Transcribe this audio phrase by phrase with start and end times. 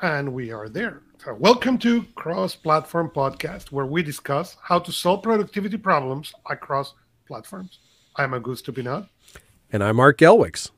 [0.00, 1.02] and we are there.
[1.24, 6.94] So welcome to Cross Platform Podcast, where we discuss how to solve productivity problems across
[7.26, 7.78] platforms.
[8.16, 9.08] I'm Augusto Pinaud.
[9.72, 10.70] And I'm Art Gelwicks.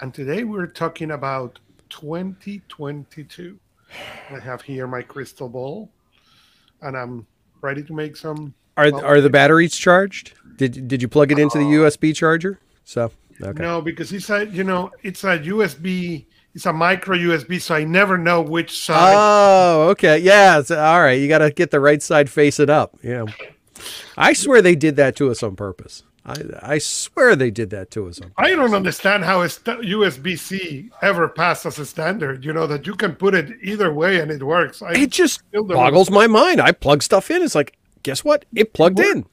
[0.00, 1.60] And today we're talking about
[1.90, 3.58] 2022.
[4.30, 5.90] I have here my crystal ball,
[6.82, 7.26] and I'm
[7.60, 8.52] ready to make some.
[8.76, 10.34] Are well, are the batteries charged?
[10.56, 12.58] Did did you plug it into uh, the USB charger?
[12.84, 13.62] So okay.
[13.62, 16.26] No, because it's a you know it's a USB.
[16.56, 19.12] It's a micro USB, so I never know which side.
[19.14, 20.62] Oh, okay, yeah.
[20.70, 22.96] all right, you got to get the right side facing up.
[23.02, 23.26] Yeah,
[24.16, 26.02] I swear they did that to us on purpose.
[26.24, 28.20] I, I swear they did that to us.
[28.38, 32.42] I don't understand how st- USB C ever passed as a standard.
[32.42, 34.80] You know that you can put it either way and it works.
[34.80, 36.62] I it just boggles my mind.
[36.62, 37.42] I plug stuff in.
[37.42, 38.46] It's like, guess what?
[38.54, 39.26] It plugged it in.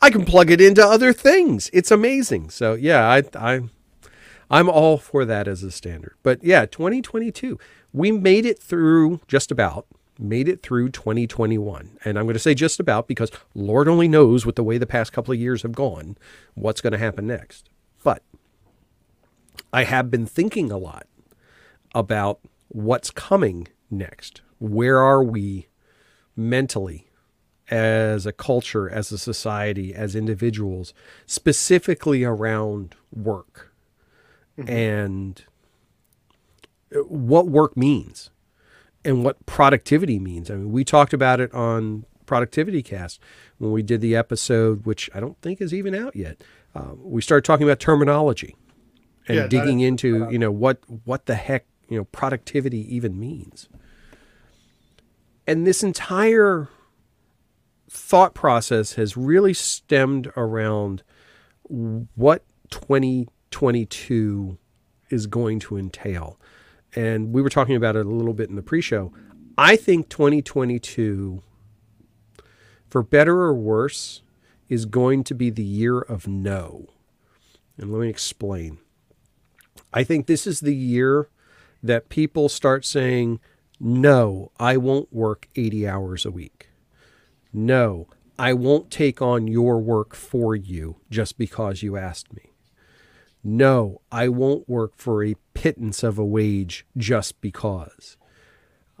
[0.00, 1.68] I can plug it into other things.
[1.72, 2.50] It's amazing.
[2.50, 3.62] So yeah, I I
[4.50, 6.14] I'm all for that as a standard.
[6.22, 7.58] But yeah, 2022,
[7.92, 9.86] we made it through just about
[10.20, 11.98] made it through 2021.
[12.04, 14.86] And I'm going to say just about because Lord only knows with the way the
[14.86, 16.16] past couple of years have gone,
[16.54, 17.70] what's going to happen next.
[18.04, 18.22] But
[19.72, 21.06] I have been thinking a lot
[21.94, 24.42] about what's coming next.
[24.58, 25.68] Where are we
[26.36, 27.10] mentally
[27.70, 30.92] as a culture, as a society, as individuals,
[31.26, 33.69] specifically around work
[34.60, 34.68] mm-hmm.
[34.70, 35.44] and
[37.06, 38.30] what work means?
[39.04, 40.50] and what productivity means.
[40.50, 43.20] I mean, we talked about it on Productivity Cast
[43.58, 46.42] when we did the episode, which I don't think is even out yet.
[46.74, 48.54] Uh, we started talking about terminology
[49.26, 53.68] and yeah, digging into you know what what the heck you know productivity even means.
[55.46, 56.68] And this entire
[57.88, 61.02] thought process has really stemmed around
[61.68, 62.44] what
[63.50, 64.58] 2022
[65.10, 66.38] is going to entail
[66.94, 69.12] and we were talking about it a little bit in the pre-show.
[69.56, 71.42] I think 2022,
[72.88, 74.22] for better or worse,
[74.68, 76.86] is going to be the year of no.
[77.76, 78.78] And let me explain.
[79.92, 81.28] I think this is the year
[81.82, 83.40] that people start saying,
[83.78, 86.68] no, I won't work 80 hours a week.
[87.52, 88.06] No,
[88.38, 92.49] I won't take on your work for you just because you asked me.
[93.42, 98.16] No, I won't work for a pittance of a wage just because.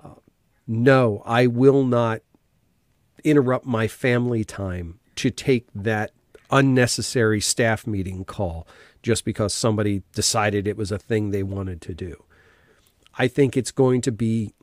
[0.02, 0.14] Uh,
[0.66, 2.22] no, I will not
[3.22, 6.12] interrupt my family time to take that
[6.50, 8.66] unnecessary staff meeting call
[9.02, 12.24] just because somebody decided it was a thing they wanted to do.
[13.18, 14.54] I think it's going to be,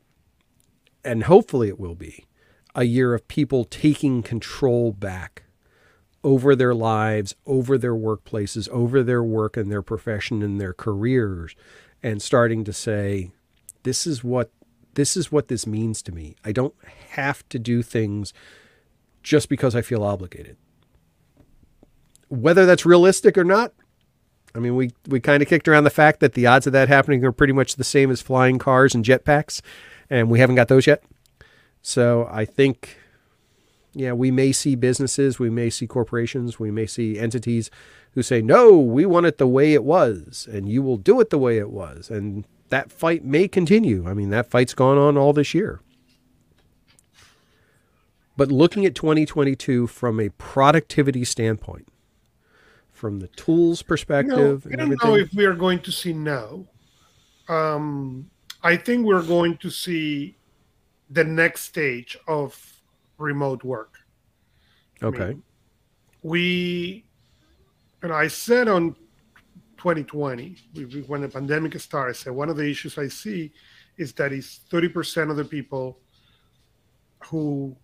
[1.04, 2.26] and hopefully it will be,
[2.74, 5.44] a year of people taking control back
[6.24, 11.54] over their lives, over their workplaces, over their work and their profession and their careers
[12.02, 13.30] and starting to say
[13.82, 14.50] this is what
[14.94, 16.34] this is what this means to me.
[16.44, 16.74] I don't
[17.10, 18.32] have to do things
[19.22, 20.56] just because I feel obligated.
[22.28, 23.72] Whether that's realistic or not,
[24.54, 26.88] I mean, we, we kind of kicked around the fact that the odds of that
[26.88, 29.60] happening are pretty much the same as flying cars and jetpacks,
[30.10, 31.04] and we haven't got those yet.
[31.80, 32.98] So I think
[33.94, 37.70] yeah, we may see businesses, we may see corporations, we may see entities
[38.12, 41.30] who say, no, we want it the way it was, and you will do it
[41.30, 42.10] the way it was.
[42.10, 44.08] And that fight may continue.
[44.08, 45.80] I mean, that fight's gone on all this year.
[48.36, 51.88] But looking at 2022 from a productivity standpoint,
[52.92, 56.66] from the tools perspective, I don't know if we are going to see now.
[57.48, 58.30] Um,
[58.62, 60.36] I think we're going to see
[61.10, 62.77] the next stage of
[63.18, 63.94] remote work.
[65.02, 65.22] Okay.
[65.22, 65.42] I mean,
[66.22, 67.04] we,
[68.02, 68.94] and I said on
[69.76, 70.56] 2020,
[71.06, 73.52] when the pandemic started, I said one of the issues I see
[73.96, 75.98] is that it's 30% of the people
[77.24, 77.76] who,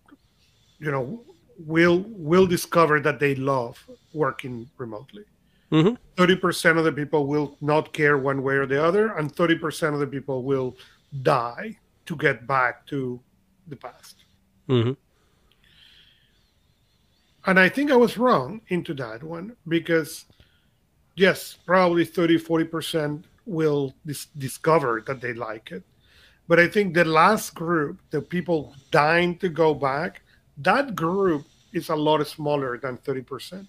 [0.79, 1.23] you know,
[1.57, 3.81] will will discover that they love
[4.13, 5.23] working remotely.
[5.71, 6.21] Mm-hmm.
[6.21, 9.99] 30% of the people will not care one way or the other, and 30% of
[9.99, 10.77] the people will
[11.23, 13.19] die to get back to
[13.67, 14.25] the past.
[14.69, 14.91] Mm-hmm.
[17.45, 20.25] And I think I was wrong into that one because,
[21.15, 25.83] yes, probably 30, 40% will dis- discover that they like it.
[26.47, 30.21] But I think the last group, the people dying to go back,
[30.57, 33.51] that group is a lot smaller than 30%.
[33.51, 33.67] And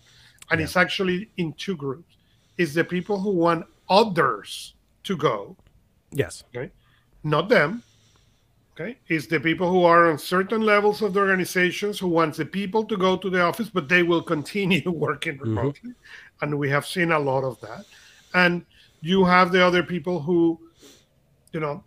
[0.51, 0.65] yeah.
[0.65, 2.17] it's actually in two groups.
[2.57, 4.75] It's the people who want others
[5.05, 5.57] to go.
[6.13, 6.45] Yes.
[6.55, 6.71] Okay.
[7.25, 7.83] Not them,
[8.79, 12.45] Okay, is the people who are on certain levels of the organizations who wants the
[12.45, 15.57] people to go to the office, but they will continue working mm-hmm.
[15.57, 16.43] remotely, mm-hmm.
[16.45, 17.87] and we have seen a lot of that.
[18.35, 18.67] And
[19.01, 20.61] you have the other people who,
[21.53, 21.83] you know,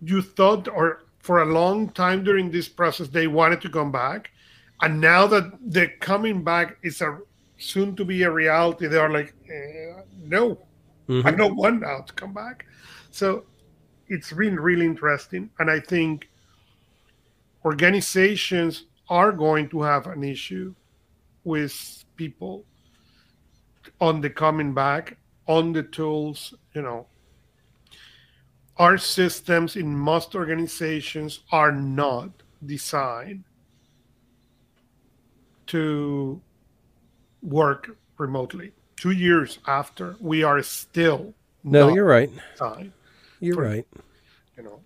[0.00, 4.30] you thought, or for a long time during this process, they wanted to come back,
[4.80, 7.18] and now that the coming back is a
[7.58, 10.56] soon to be a reality, they are like, eh, no,
[11.06, 11.26] mm-hmm.
[11.26, 12.64] I don't want now to come back.
[13.10, 13.44] So
[14.08, 16.28] it's been really interesting, and I think
[17.64, 20.74] organizations are going to have an issue
[21.44, 22.64] with people
[24.00, 25.16] on the coming back
[25.46, 27.06] on the tools you know.
[28.78, 32.30] Our systems in most organizations are not
[32.64, 33.44] designed
[35.66, 36.40] to
[37.42, 38.72] work remotely.
[38.96, 41.34] Two years after we are still
[41.64, 42.30] no you're right
[43.42, 43.86] you're for, right
[44.56, 44.80] you know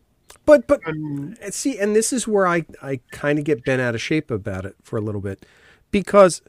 [0.44, 3.94] but but um, see and this is where i i kind of get bent out
[3.94, 5.46] of shape about it for a little bit
[5.90, 6.42] because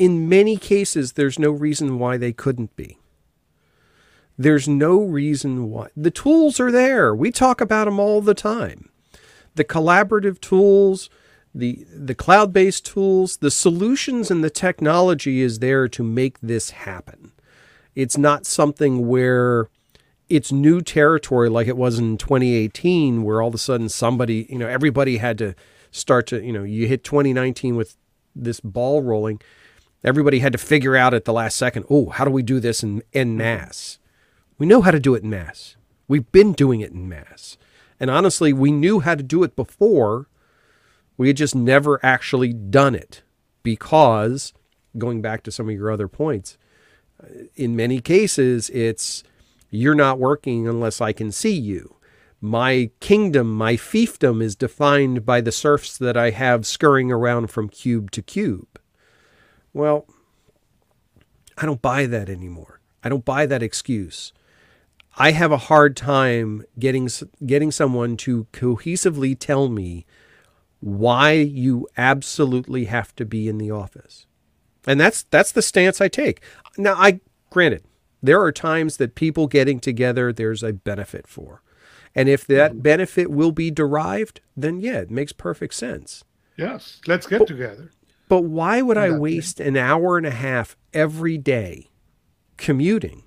[0.00, 2.96] in many cases, there's no reason why they couldn't be.
[4.38, 5.88] There's no reason why.
[5.94, 7.14] The tools are there.
[7.14, 8.88] We talk about them all the time.
[9.56, 11.10] The collaborative tools,
[11.54, 16.70] the, the cloud based tools, the solutions and the technology is there to make this
[16.70, 17.32] happen.
[17.94, 19.68] It's not something where
[20.30, 24.58] it's new territory like it was in 2018, where all of a sudden somebody, you
[24.58, 25.54] know, everybody had to
[25.90, 27.96] start to, you know, you hit 2019 with
[28.34, 29.40] this ball rolling
[30.02, 32.82] Everybody had to figure out at the last second, oh, how do we do this
[32.82, 33.98] in, in mass?
[34.56, 35.76] We know how to do it in mass.
[36.08, 37.58] We've been doing it in mass.
[37.98, 40.28] And honestly, we knew how to do it before.
[41.18, 43.22] We had just never actually done it
[43.62, 44.54] because,
[44.96, 46.56] going back to some of your other points,
[47.22, 49.22] uh, in many cases, it's
[49.70, 51.96] you're not working unless I can see you.
[52.40, 57.68] My kingdom, my fiefdom is defined by the serfs that I have scurrying around from
[57.68, 58.80] cube to cube.
[59.72, 60.06] Well,
[61.58, 62.80] I don't buy that anymore.
[63.04, 64.32] I don't buy that excuse.
[65.16, 67.08] I have a hard time getting
[67.44, 70.06] getting someone to cohesively tell me
[70.80, 74.26] why you absolutely have to be in the office.
[74.86, 76.40] And that's that's the stance I take.
[76.78, 77.20] Now, I
[77.50, 77.84] granted,
[78.22, 81.62] there are times that people getting together there's a benefit for.
[82.14, 82.80] And if that mm-hmm.
[82.80, 86.24] benefit will be derived, then yeah, it makes perfect sense.
[86.56, 87.92] Yes, let's get but, together.
[88.28, 91.88] But why would I waste an hour and a half every day
[92.56, 93.24] commuting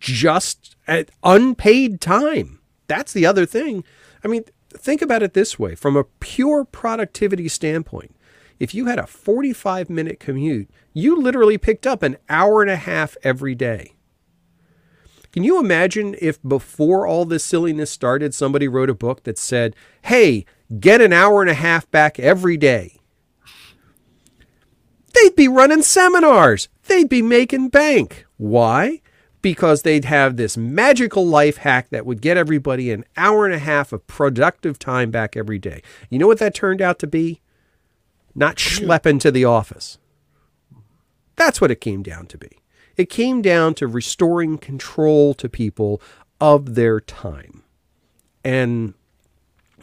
[0.00, 2.60] just at unpaid time?
[2.88, 3.84] That's the other thing.
[4.24, 8.14] I mean, think about it this way from a pure productivity standpoint.
[8.62, 12.76] If you had a 45 minute commute, you literally picked up an hour and a
[12.76, 13.94] half every day.
[15.32, 19.74] Can you imagine if before all this silliness started, somebody wrote a book that said,
[20.02, 20.44] hey,
[20.78, 23.00] get an hour and a half back every day?
[25.12, 26.68] They'd be running seminars.
[26.84, 28.26] They'd be making bank.
[28.36, 29.00] Why?
[29.40, 33.58] Because they'd have this magical life hack that would get everybody an hour and a
[33.58, 35.82] half of productive time back every day.
[36.10, 37.40] You know what that turned out to be?
[38.34, 39.98] Not schlepping to the office.
[41.36, 42.50] That's what it came down to be.
[42.96, 46.00] It came down to restoring control to people
[46.40, 47.62] of their time.
[48.44, 48.94] And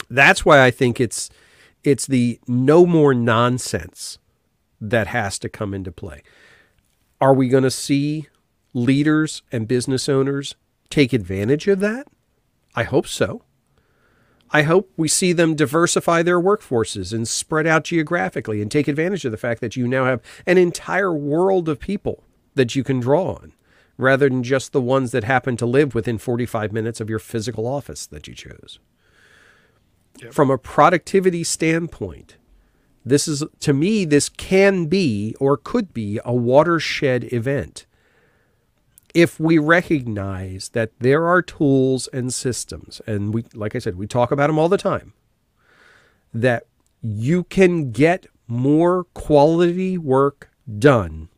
[0.10, 1.30] that's why I think it's
[1.84, 4.18] it's the no more nonsense
[4.82, 6.24] that has to come into play.
[7.22, 8.28] Are we going to see
[8.74, 10.56] leaders and business owners
[10.90, 12.08] take advantage of that?
[12.76, 13.44] I hope so.
[14.52, 19.26] I hope we see them diversify their workforces and spread out geographically and take advantage
[19.26, 22.24] of the fact that you now have an entire world of people
[22.56, 23.54] that you can draw on
[23.98, 27.68] rather than just the ones that happen to live within 45 minutes of your physical
[27.68, 28.80] office that you chose.
[30.22, 30.34] Yep.
[30.34, 32.38] From a productivity standpoint,
[33.06, 37.86] this is to me this can be or could be a watershed event.
[39.14, 44.08] If we recognize that there are tools and systems and we like I said we
[44.08, 45.14] talk about them all the time
[46.34, 46.66] that
[47.02, 51.30] you can get more quality work done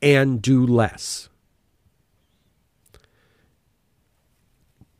[0.00, 1.28] and do less.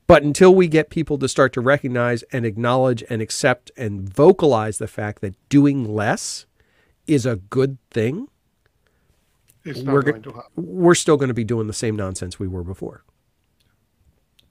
[0.07, 4.79] But until we get people to start to recognize and acknowledge and accept and vocalize
[4.79, 6.47] the fact that doing less
[7.07, 8.29] is a good thing,
[9.67, 10.51] we're, going to happen.
[10.57, 13.05] we're still going to be doing the same nonsense we were before.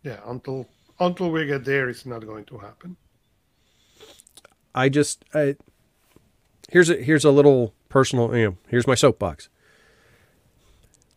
[0.04, 0.68] Yeah, until
[1.00, 2.98] until we get there, it's not going to happen.
[4.74, 5.56] I just I,
[6.70, 8.36] here's a here's a little personal.
[8.36, 9.50] You know, here's my soapbox.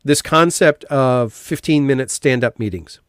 [0.04, 3.00] This concept of 15 minute stand up meetings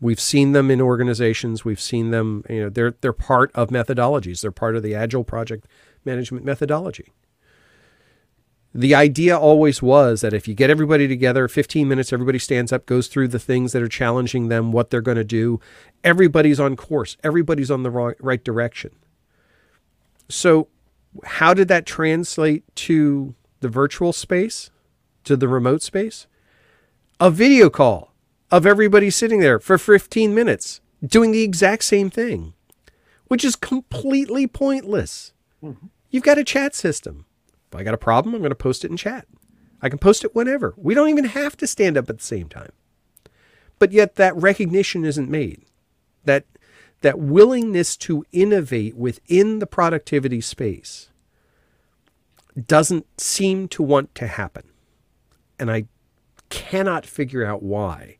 [0.00, 1.64] We've seen them in organizations.
[1.64, 2.44] We've seen them.
[2.50, 4.42] You know, they're they're part of methodologies.
[4.42, 5.66] They're part of the agile project
[6.04, 7.12] management methodology.
[8.76, 12.84] The idea always was that if you get everybody together, 15 minutes, everybody stands up,
[12.84, 15.60] goes through the things that are challenging them, what they're going to do,
[16.04, 18.90] everybody's on course, everybody's on the right direction.
[20.28, 20.68] So,
[21.24, 24.70] how did that translate to the virtual space,
[25.24, 26.26] to the remote space?
[27.18, 28.12] A video call
[28.50, 32.52] of everybody sitting there for 15 minutes doing the exact same thing,
[33.28, 35.32] which is completely pointless.
[35.64, 35.86] Mm-hmm.
[36.10, 37.25] You've got a chat system.
[37.70, 39.26] If I got a problem, I'm going to post it in chat.
[39.82, 40.74] I can post it whenever.
[40.76, 42.72] We don't even have to stand up at the same time.
[43.78, 45.64] But yet that recognition isn't made.
[46.24, 46.46] That
[47.02, 51.10] that willingness to innovate within the productivity space
[52.66, 54.64] doesn't seem to want to happen.
[55.58, 55.86] And I
[56.48, 58.16] cannot figure out why.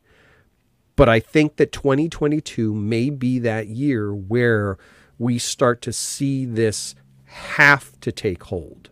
[0.95, 4.77] But I think that 2022 may be that year where
[5.17, 8.89] we start to see this have to take hold.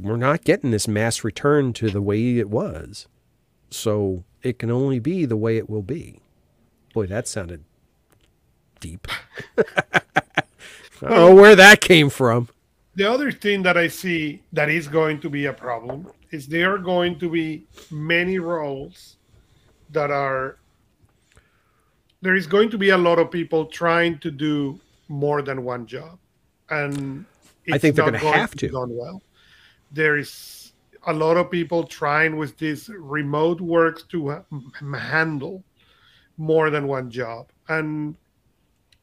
[0.00, 3.06] We're not getting this mass return to the way it was.
[3.70, 6.20] So it can only be the way it will be.
[6.94, 7.64] Boy, that sounded
[8.80, 9.08] deep.
[9.58, 9.64] I
[11.00, 12.48] don't know where that came from.
[12.94, 16.74] The other thing that I see that is going to be a problem is there
[16.74, 19.16] are going to be many roles
[19.90, 20.58] that are
[22.20, 24.78] there is going to be a lot of people trying to do
[25.08, 26.18] more than one job
[26.68, 27.24] and
[27.72, 29.22] i think they're going to have to done well
[29.90, 30.72] there is
[31.06, 34.44] a lot of people trying with this remote work to
[34.82, 35.62] handle
[36.36, 37.50] more than one job.
[37.68, 38.16] And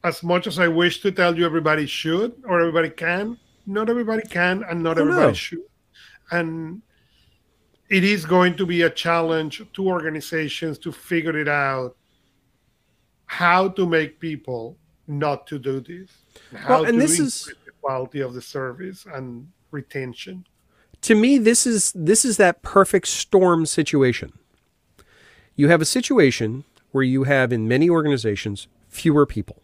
[0.04, 4.22] as much as i wish to tell you everybody should or everybody can not everybody
[4.28, 5.62] can and not oh, everybody should.
[6.30, 6.82] And
[7.88, 11.96] it is going to be a challenge to organizations to figure it out
[13.26, 14.76] how to make people
[15.08, 16.10] not to do this.
[16.54, 20.44] How well, and this is the quality of the service and retention
[21.06, 24.32] to me this is this is that perfect storm situation
[25.54, 29.62] you have a situation where you have in many organizations fewer people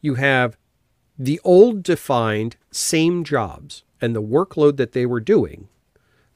[0.00, 0.56] you have
[1.18, 5.68] the old defined same jobs and the workload that they were doing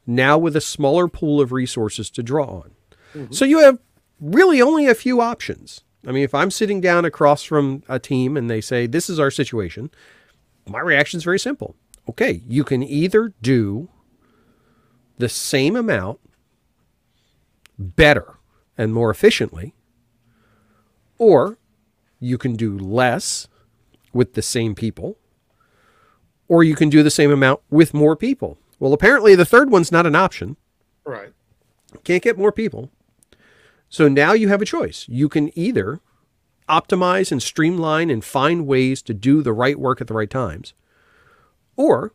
[0.07, 2.71] now with a smaller pool of resources to draw on.
[3.15, 3.33] Mm-hmm.
[3.33, 3.79] So you have
[4.21, 5.83] really only a few options.
[6.07, 9.21] I mean, if I'm sitting down across from a team and they say, This is
[9.21, 9.91] our situation,
[10.67, 11.77] my reaction is very simple.
[12.09, 13.88] Okay, you can either do
[15.19, 16.19] the same amount
[17.78, 18.38] better
[18.76, 19.75] and more efficiently,
[21.19, 21.59] or
[22.19, 23.49] you can do less
[24.12, 25.19] with the same people,
[26.49, 28.59] or you can do the same amount with more people.
[28.78, 30.57] Well, apparently the third one's not an option.
[31.04, 31.33] Right.
[32.04, 32.90] Can't get more people.
[33.88, 35.07] So now you have a choice.
[35.09, 36.00] You can either
[36.69, 40.73] optimize and streamline and find ways to do the right work at the right times,
[41.77, 42.12] or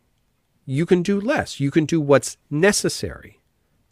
[0.64, 1.60] you can do less.
[1.60, 3.40] You can do what's necessary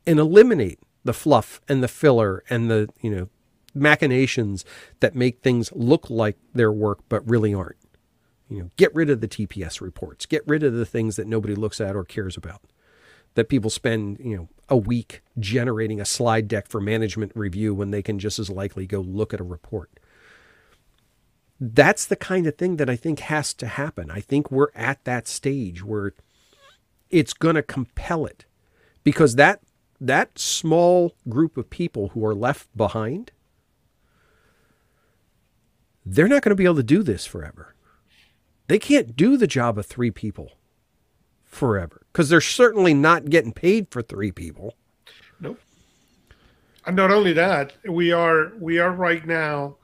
[0.07, 3.29] and eliminate the fluff and the filler and the, you know,
[3.75, 4.65] machinations
[5.01, 7.77] that make things look like their work but really aren't.
[8.49, 10.27] You know, get rid of the TPS reports.
[10.27, 12.63] Get rid of the things that nobody looks at or cares about.
[13.35, 17.91] That people spend, you know, a week generating a slide deck for management review when
[17.91, 19.91] they can just as likely go look at a report.
[21.61, 24.11] That's the kind of thing that I think has to happen.
[24.11, 26.15] I think we're at that stage where
[27.11, 28.45] it's going to compel it
[29.03, 29.61] because that
[30.01, 33.31] that small group of people who are left behind
[36.05, 37.75] they're not going to be able to do this forever
[38.67, 40.53] they can't do the job of three people
[41.45, 44.75] forever because they're certainly not getting paid for three people.
[45.41, 45.61] Nope.
[46.87, 49.77] And not only that, we are we are right now,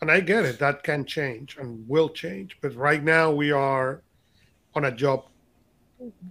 [0.00, 2.58] and I get it, that can change and will change.
[2.60, 4.02] But right now we are
[4.74, 5.24] on a job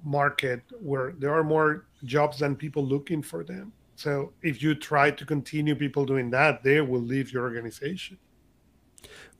[0.03, 3.71] market where there are more jobs than people looking for them.
[3.95, 8.17] So if you try to continue people doing that, they will leave your organization.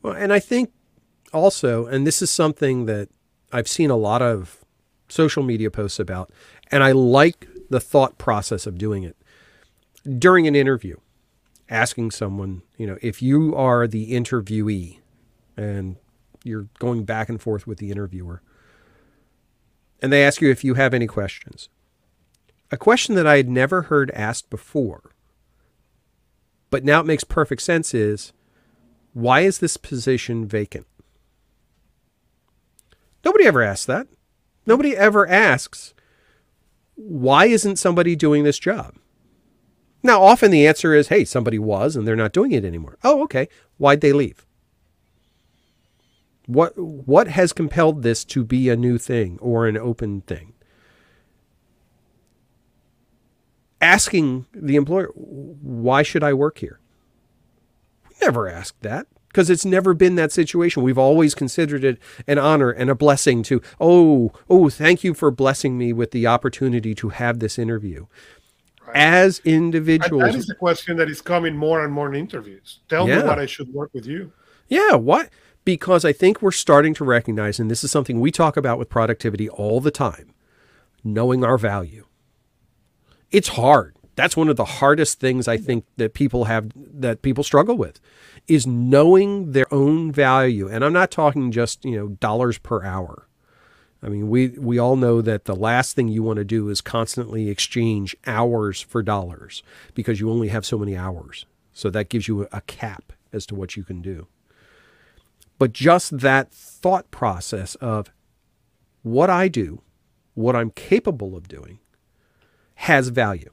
[0.01, 0.71] Well, and I think
[1.31, 3.09] also, and this is something that
[3.51, 4.63] I've seen a lot of
[5.09, 6.31] social media posts about,
[6.71, 9.17] and I like the thought process of doing it
[10.19, 10.97] during an interview,
[11.69, 14.99] asking someone, you know, if you are the interviewee
[15.57, 15.97] and
[16.43, 18.41] you're going back and forth with the interviewer,
[20.01, 21.69] and they ask you if you have any questions.
[22.71, 25.11] A question that I had never heard asked before,
[26.69, 28.33] but now it makes perfect sense is
[29.13, 30.87] why is this position vacant?
[33.23, 34.07] Nobody ever asks that.
[34.65, 35.93] Nobody ever asks,
[36.95, 38.95] why isn't somebody doing this job?
[40.03, 42.97] Now, often the answer is, hey, somebody was and they're not doing it anymore.
[43.03, 43.47] Oh, okay.
[43.77, 44.45] Why'd they leave?
[46.45, 50.53] What, what has compelled this to be a new thing or an open thing?
[53.79, 56.79] Asking the employer, why should I work here?
[58.09, 60.83] We never asked that because it's never been that situation.
[60.83, 65.31] We've always considered it an honor and a blessing to, oh, oh, thank you for
[65.31, 68.05] blessing me with the opportunity to have this interview.
[68.87, 68.97] Right.
[68.97, 72.79] As individuals, and that is the question that is coming more and more in interviews.
[72.89, 73.19] Tell yeah.
[73.19, 74.33] me what I should work with you.
[74.67, 75.29] Yeah, what?
[75.65, 78.89] Because I think we're starting to recognize, and this is something we talk about with
[78.89, 80.33] productivity all the time,
[81.03, 82.05] knowing our value.
[83.31, 83.95] It's hard.
[84.15, 87.99] That's one of the hardest things I think that people have that people struggle with
[88.47, 90.67] is knowing their own value.
[90.67, 93.27] And I'm not talking just, you know, dollars per hour.
[94.03, 96.81] I mean, we, we all know that the last thing you want to do is
[96.81, 101.45] constantly exchange hours for dollars because you only have so many hours.
[101.71, 104.27] So that gives you a cap as to what you can do.
[105.57, 108.11] But just that thought process of
[109.03, 109.81] what I do,
[110.33, 111.79] what I'm capable of doing,
[112.75, 113.51] has value.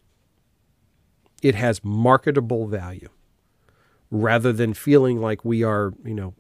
[1.42, 3.09] It has marketable value
[4.11, 6.35] rather than feeling like we are, you know,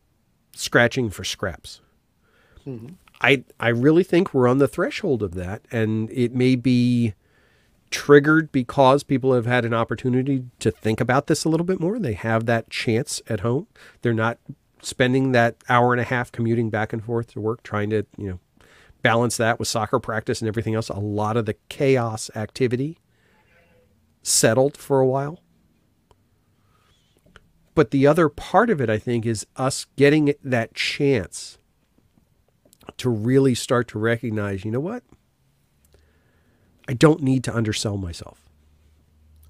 [0.52, 1.80] scratching for scraps.
[2.66, 2.94] Mm-hmm.
[3.20, 7.14] I I really think we're on the threshold of that, and it may be
[7.90, 11.98] triggered because people have had an opportunity to think about this a little bit more.
[11.98, 13.66] They have that chance at home.
[14.02, 14.38] They're not
[14.80, 18.28] spending that hour and a half commuting back and forth to work, trying to you
[18.28, 18.38] know
[19.02, 20.88] balance that with soccer practice and everything else.
[20.88, 22.98] A lot of the chaos activity
[24.22, 25.42] settled for a while.
[27.74, 31.58] But the other part of it, I think, is us getting that chance
[33.00, 35.02] to really start to recognize you know what?
[36.88, 38.48] I don't need to undersell myself.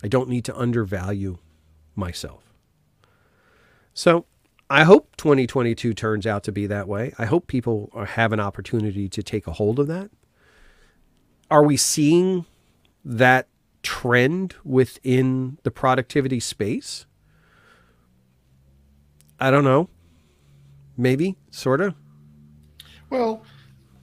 [0.03, 1.39] I don't need to undervalue
[1.95, 2.53] myself.
[3.95, 4.27] So
[4.69, 7.13] I hope 2022 turns out to be that way.
[7.19, 10.11] I hope people have an opportunity to take a hold of that.
[11.51, 12.47] Are we seeing
[13.05, 13.49] that
[13.83, 17.07] trend within the productivity space?
[19.41, 19.89] I don't know.
[20.97, 21.95] Maybe, sort of.
[23.11, 23.45] Well,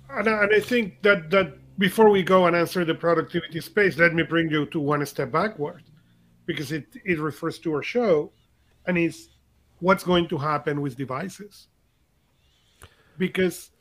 [0.10, 3.98] and I, and I think that that before we go and answer the productivity space,
[3.98, 5.84] let me bring you to one step backward,
[6.46, 8.32] because it it refers to our show,
[8.86, 9.30] and it's
[9.80, 11.68] what's going to happen with devices.
[13.18, 13.72] Because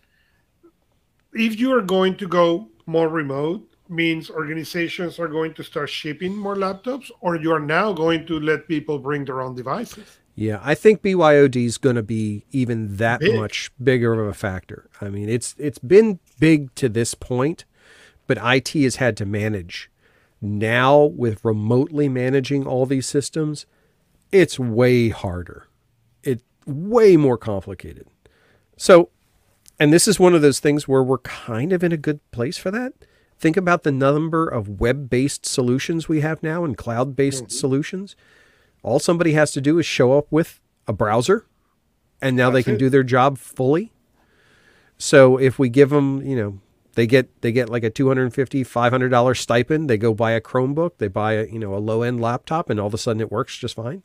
[1.35, 6.37] if you are going to go more remote, means organizations are going to start shipping
[6.37, 10.19] more laptops, or you are now going to let people bring their own devices.
[10.39, 13.35] Yeah, I think BYOD is going to be even that big.
[13.35, 14.91] much bigger of a factor.
[15.01, 17.65] I mean, it's it's been big to this point,
[18.27, 19.91] but IT has had to manage.
[20.43, 23.65] Now with remotely managing all these systems,
[24.31, 25.69] it's way harder.
[26.23, 28.07] It way more complicated.
[28.77, 29.09] So,
[29.81, 32.59] and this is one of those things where we're kind of in a good place
[32.59, 32.93] for that.
[33.39, 37.51] Think about the number of web-based solutions we have now and cloud-based mm-hmm.
[37.51, 38.17] solutions
[38.87, 41.45] all somebody has to do is show up with a browser,
[42.23, 42.79] and now That's they can it.
[42.79, 43.93] do their job fully.
[44.97, 46.61] So if we give them, you know,
[46.95, 50.93] they get they get like a 250 500 dollar stipend they go buy a chromebook
[50.97, 53.31] they buy a you know a low end laptop and all of a sudden it
[53.31, 54.03] works just fine.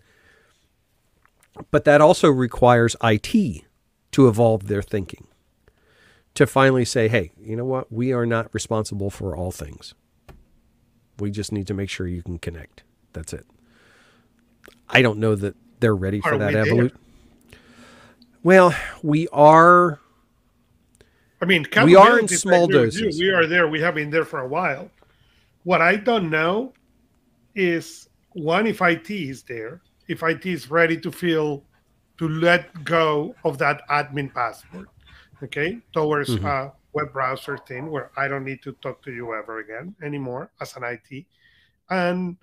[1.70, 3.64] But that also requires IT
[4.12, 5.28] to evolve their thinking
[6.34, 7.92] to finally say hey you know what?
[7.94, 9.94] We are not responsible for all things.
[11.20, 12.82] We just need to make sure you can connect.
[13.14, 13.46] That's it
[14.92, 16.98] I don't know that they're ready for are that evolution.
[18.44, 20.00] Well, we are.
[21.42, 23.20] I mean, we are in small doses.
[23.20, 23.68] We are there.
[23.68, 24.90] We have been there for a while.
[25.64, 26.74] What I don't know
[27.56, 31.64] is one, if IT is there, if IT is ready to feel
[32.18, 34.88] to let go of that admin password,
[35.44, 36.46] okay, towards mm-hmm.
[36.46, 40.52] a web browser thing where I don't need to talk to you ever again anymore
[40.60, 41.26] as an IT.
[41.90, 42.38] And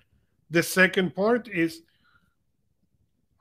[0.49, 1.83] the second part is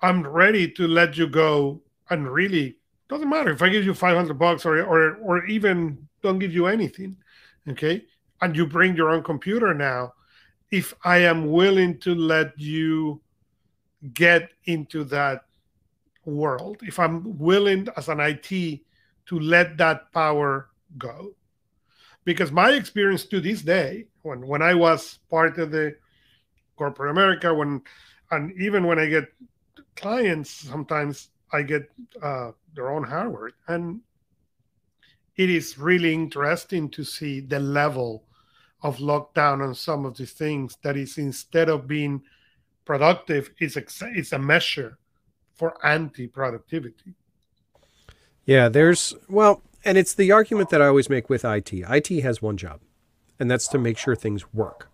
[0.00, 2.76] I'm ready to let you go and really
[3.08, 6.66] doesn't matter if I give you 500 bucks or, or, or even don't give you
[6.66, 7.16] anything.
[7.68, 8.04] Okay.
[8.40, 10.14] And you bring your own computer now.
[10.70, 13.20] If I am willing to let you
[14.12, 15.44] get into that
[16.24, 21.34] world, if I'm willing as an IT to let that power go.
[22.24, 25.96] Because my experience to this day, when, when I was part of the
[26.76, 27.82] corporate America, when
[28.30, 29.32] and even when I get
[30.00, 31.90] clients sometimes I get
[32.22, 34.00] uh, their own hardware, and
[35.36, 38.24] it is really interesting to see the level
[38.82, 40.76] of lockdown on some of these things.
[40.82, 42.22] That is, instead of being
[42.84, 43.84] productive, it's a,
[44.14, 44.98] it's a measure
[45.54, 47.14] for anti-productivity.
[48.44, 51.72] Yeah, there's well, and it's the argument that I always make with IT.
[51.72, 52.80] IT has one job,
[53.38, 54.90] and that's to make sure things work,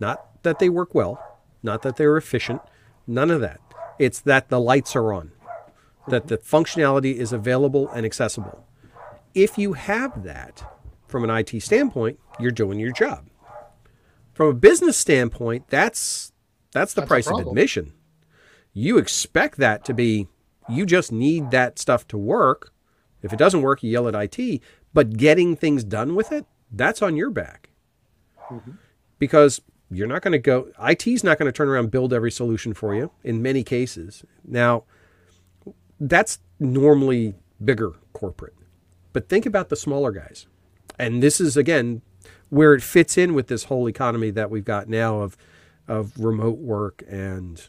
[0.00, 2.62] not that they work well, not that they're efficient,
[3.06, 3.60] none of that.
[3.98, 5.32] It's that the lights are on,
[6.06, 8.64] that the functionality is available and accessible.
[9.34, 10.62] If you have that
[11.06, 13.28] from an IT standpoint, you're doing your job.
[14.32, 16.32] From a business standpoint, that's
[16.72, 17.92] that's the That's price of admission.
[18.72, 20.28] You expect that to be
[20.68, 22.72] you just need that stuff to work.
[23.22, 24.60] If it doesn't work, you yell at IT,
[24.94, 27.70] but getting things done with it, that's on your back.
[28.50, 28.72] Mm-hmm.
[29.18, 32.74] Because you're not going to go IT's not going to turn around build every solution
[32.74, 34.24] for you in many cases.
[34.44, 34.84] Now,
[35.98, 38.54] that's normally bigger corporate.
[39.12, 40.46] But think about the smaller guys.
[40.98, 42.02] And this is again
[42.50, 45.36] where it fits in with this whole economy that we've got now of
[45.86, 47.68] of remote work and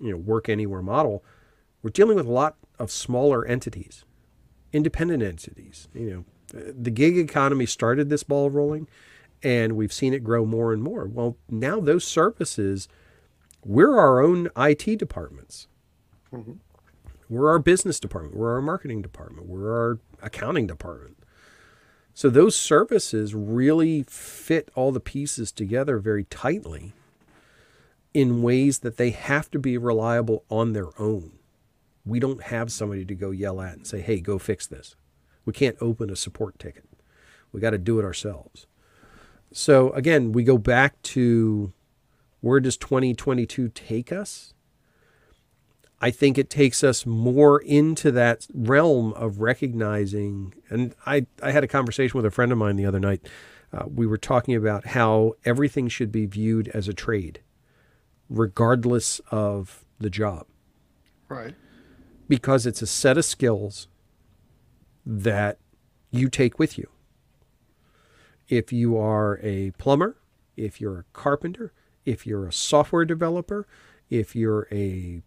[0.00, 1.24] you know work anywhere model.
[1.82, 4.04] We're dealing with a lot of smaller entities,
[4.72, 5.88] independent entities.
[5.94, 8.88] You know, the gig economy started this ball rolling
[9.44, 11.06] and we've seen it grow more and more.
[11.06, 12.88] Well, now those services
[13.64, 15.68] we're our own IT departments.
[16.32, 16.52] Mm-hmm.
[17.28, 18.36] We're our business department.
[18.36, 19.48] We're our marketing department.
[19.48, 21.16] We're our accounting department.
[22.12, 26.92] So those services really fit all the pieces together very tightly
[28.12, 31.32] in ways that they have to be reliable on their own.
[32.06, 34.94] We don't have somebody to go yell at and say, hey, go fix this.
[35.44, 36.84] We can't open a support ticket.
[37.50, 38.66] We got to do it ourselves.
[39.56, 41.72] So again, we go back to
[42.40, 44.52] where does 2022 take us?
[46.00, 50.54] I think it takes us more into that realm of recognizing.
[50.68, 53.26] And I, I had a conversation with a friend of mine the other night.
[53.72, 57.40] Uh, we were talking about how everything should be viewed as a trade,
[58.28, 60.46] regardless of the job,
[61.28, 61.54] Right.
[62.28, 63.86] because it's a set of skills
[65.06, 65.58] that
[66.10, 66.88] you take with you.
[68.48, 70.16] If you are a plumber,
[70.56, 71.72] if you're a carpenter,
[72.04, 73.66] if you're a software developer,
[74.10, 75.22] if you're a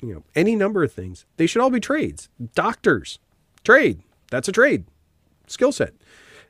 [0.00, 2.28] you know any number of things they should all be trades.
[2.54, 3.18] Doctors
[3.62, 4.02] trade.
[4.30, 4.84] That's a trade
[5.46, 5.94] skill set.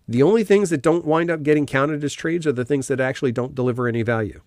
[0.09, 3.01] The only things that don't wind up getting counted as trades are the things that
[3.01, 4.41] actually don't deliver any value.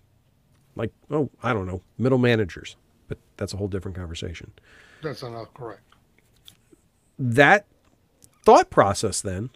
[0.76, 2.76] Like oh i don't know middle managers.
[3.06, 4.52] But that's a whole different conversation.
[5.02, 5.82] That's not correct.
[7.18, 7.66] that
[8.44, 9.50] thought process then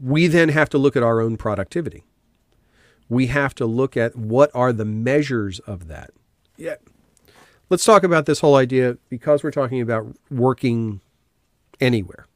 [0.00, 2.04] we then have to look at our own productivity
[3.08, 6.10] we have to look at what are the measures of that
[6.56, 6.76] yeah
[7.70, 11.00] let's talk about this whole idea because we're talking about working
[11.80, 12.26] anywhere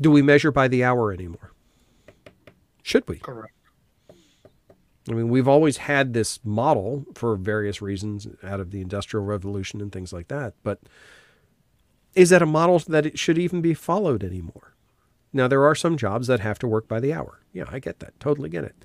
[0.00, 1.52] do we measure by the hour anymore
[2.82, 3.52] should we Correct.
[5.10, 9.80] I mean, we've always had this model for various reasons out of the Industrial Revolution
[9.80, 10.54] and things like that.
[10.62, 10.80] But
[12.14, 14.67] is that a model that it should even be followed anymore?
[15.32, 17.40] Now, there are some jobs that have to work by the hour.
[17.52, 18.18] Yeah, I get that.
[18.18, 18.76] Totally get it.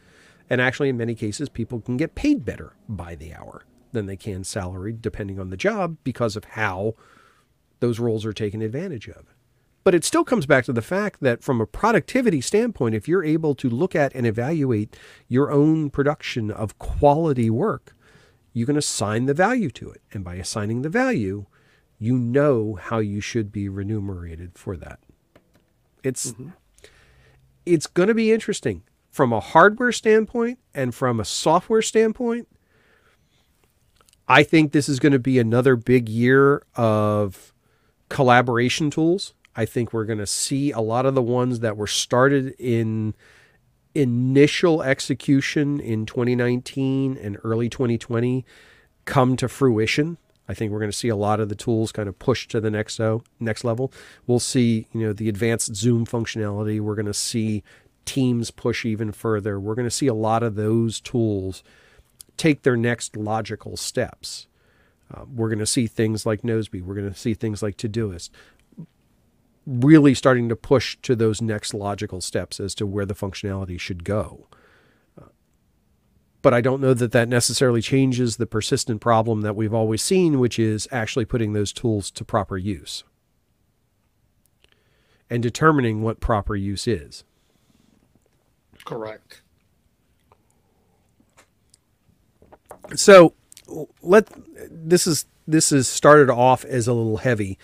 [0.50, 4.18] And actually, in many cases, people can get paid better by the hour than they
[4.18, 6.96] can salaried, depending on the job, because of how
[7.80, 9.34] those roles are taken advantage of.
[9.84, 13.24] But it still comes back to the fact that from a productivity standpoint, if you're
[13.24, 17.96] able to look at and evaluate your own production of quality work,
[18.54, 20.02] you can assign the value to it.
[20.14, 21.46] And by assigning the value,
[22.00, 25.00] you know how you should be remunerated for that.
[26.04, 26.50] It's mm-hmm.
[27.66, 32.48] it's going to be interesting from a hardware standpoint and from a software standpoint.
[34.28, 37.54] I think this is going to be another big year of
[38.10, 39.34] collaboration tools.
[39.56, 43.14] I think we're going to see a lot of the ones that were started in
[43.94, 48.46] initial execution in 2019 and early 2020
[49.06, 50.18] come to fruition.
[50.48, 52.60] I think we're going to see a lot of the tools kind of push to
[52.60, 53.94] the next so next level.
[54.28, 56.80] We'll see, you know, the advanced Zoom functionality.
[56.80, 57.64] We're going to see
[58.06, 59.60] Teams push even further.
[59.60, 61.64] We're going to see a lot of those tools
[62.36, 64.48] take their next logical steps.
[65.14, 66.82] Uh, we're going to see things like Nozbe.
[66.82, 68.30] We're going to see things like Todoist
[69.66, 74.04] really starting to push to those next logical steps as to where the functionality should
[74.04, 74.48] go.
[76.44, 80.40] But I don't know that that necessarily changes the persistent problem that we've always seen,
[80.40, 83.04] which is actually putting those tools to proper use
[85.30, 87.24] and determining what proper use is.
[88.86, 89.42] Correct.
[92.96, 93.34] So
[94.02, 94.28] let
[94.70, 97.58] this is this is started off as a little heavy.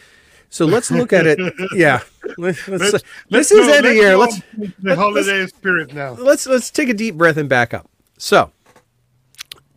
[0.50, 1.38] So let's look at it.
[1.76, 2.02] Yeah,
[2.38, 4.18] let's, let's, Let's- this is go- end of let's year.
[4.18, 4.42] Let's
[4.80, 6.13] the holiday spirit now.
[6.13, 7.89] let's let's take a deep breath and back up.
[8.18, 8.52] So,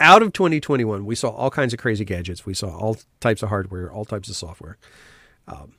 [0.02, 2.44] out of 2021, we saw all kinds of crazy gadgets.
[2.44, 4.76] We saw all types of hardware, all types of software.
[5.46, 5.74] Um,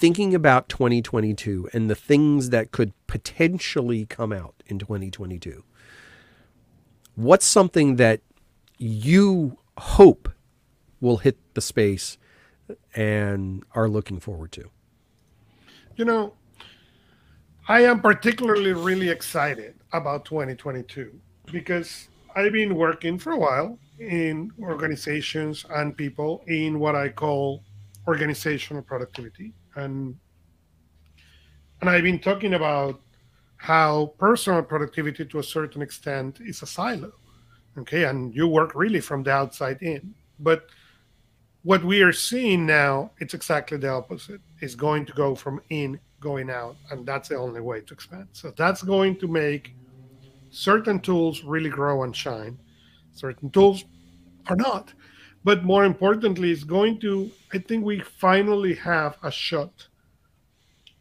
[0.00, 5.62] thinking about 2022 and the things that could potentially come out in 2022,
[7.14, 8.20] what's something that
[8.78, 10.30] you hope
[11.00, 12.16] will hit the space
[12.94, 14.70] and are looking forward to?
[15.96, 16.32] You know,
[17.68, 21.12] I am particularly really excited about 2022
[21.52, 27.62] because I've been working for a while in organizations and people in what I call
[28.06, 29.54] organizational productivity.
[29.74, 30.14] And
[31.80, 33.00] and I've been talking about
[33.56, 37.12] how personal productivity to a certain extent is a silo.
[37.78, 40.14] Okay, and you work really from the outside in.
[40.38, 40.66] But
[41.62, 44.42] what we are seeing now, it's exactly the opposite.
[44.60, 48.28] It's going to go from in going out, and that's the only way to expand.
[48.32, 49.74] So that's going to make
[50.50, 52.58] certain tools really grow and shine.
[53.12, 53.84] Certain tools
[54.48, 54.92] are not.
[55.44, 59.86] But more importantly, it's going to, I think we finally have a shot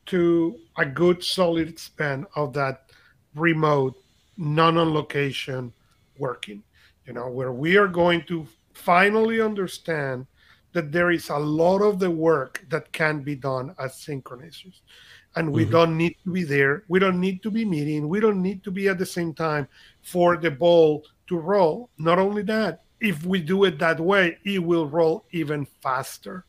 [0.07, 2.91] to a good solid span of that
[3.33, 3.95] remote,
[4.37, 5.73] non on location
[6.19, 6.63] working,
[7.05, 10.27] you know, where we are going to finally understand
[10.75, 14.81] that there is a lot of the work that can be done as synchronizers.
[15.35, 15.71] And we mm-hmm.
[15.71, 16.83] don't need to be there.
[16.87, 18.07] We don't need to be meeting.
[18.07, 19.67] We don't need to be at the same time
[20.01, 21.89] for the ball to roll.
[21.97, 26.45] Not only that if we do it that way it will roll even faster.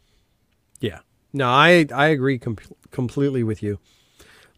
[0.81, 1.01] Yeah.
[1.33, 2.59] No i i agree com-
[2.91, 3.79] completely with you.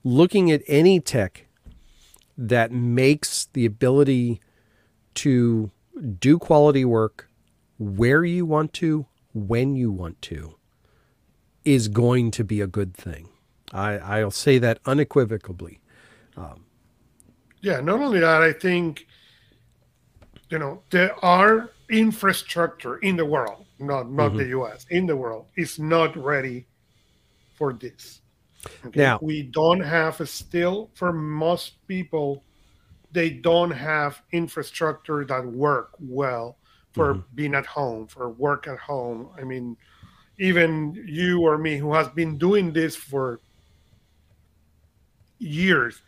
[0.04, 1.46] Looking at any tech
[2.36, 4.40] that makes the ability
[5.14, 5.70] to
[6.20, 7.28] do quality work
[7.78, 9.06] where you want to
[9.46, 10.56] when you want to
[11.64, 13.28] is going to be a good thing
[13.72, 15.80] I, I'll say that unequivocally.
[16.36, 16.64] Um,
[17.60, 19.06] yeah, not only that, I think,
[20.50, 24.38] you know, there are infrastructure in the world, not not mm-hmm.
[24.38, 26.66] the US, in the world, is not ready
[27.56, 28.20] for this.
[28.86, 29.00] Okay?
[29.00, 32.44] Now we don't have a still for most people,
[33.12, 36.57] they don't have infrastructure that work well
[36.92, 37.34] for mm-hmm.
[37.34, 39.28] being at home, for work at home.
[39.38, 39.76] I mean,
[40.38, 43.40] even you or me who has been doing this for
[45.38, 46.02] years,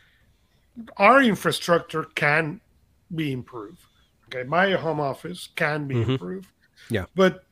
[0.96, 2.60] our infrastructure can
[3.14, 3.84] be improved.
[4.26, 6.12] Okay, my home office can be mm-hmm.
[6.12, 6.48] improved.
[6.88, 7.44] Yeah, but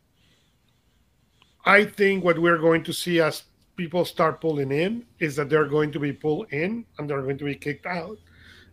[1.64, 3.42] I think what we're going to see as
[3.76, 7.38] people start pulling in is that they're going to be pulled in and they're going
[7.38, 8.18] to be kicked out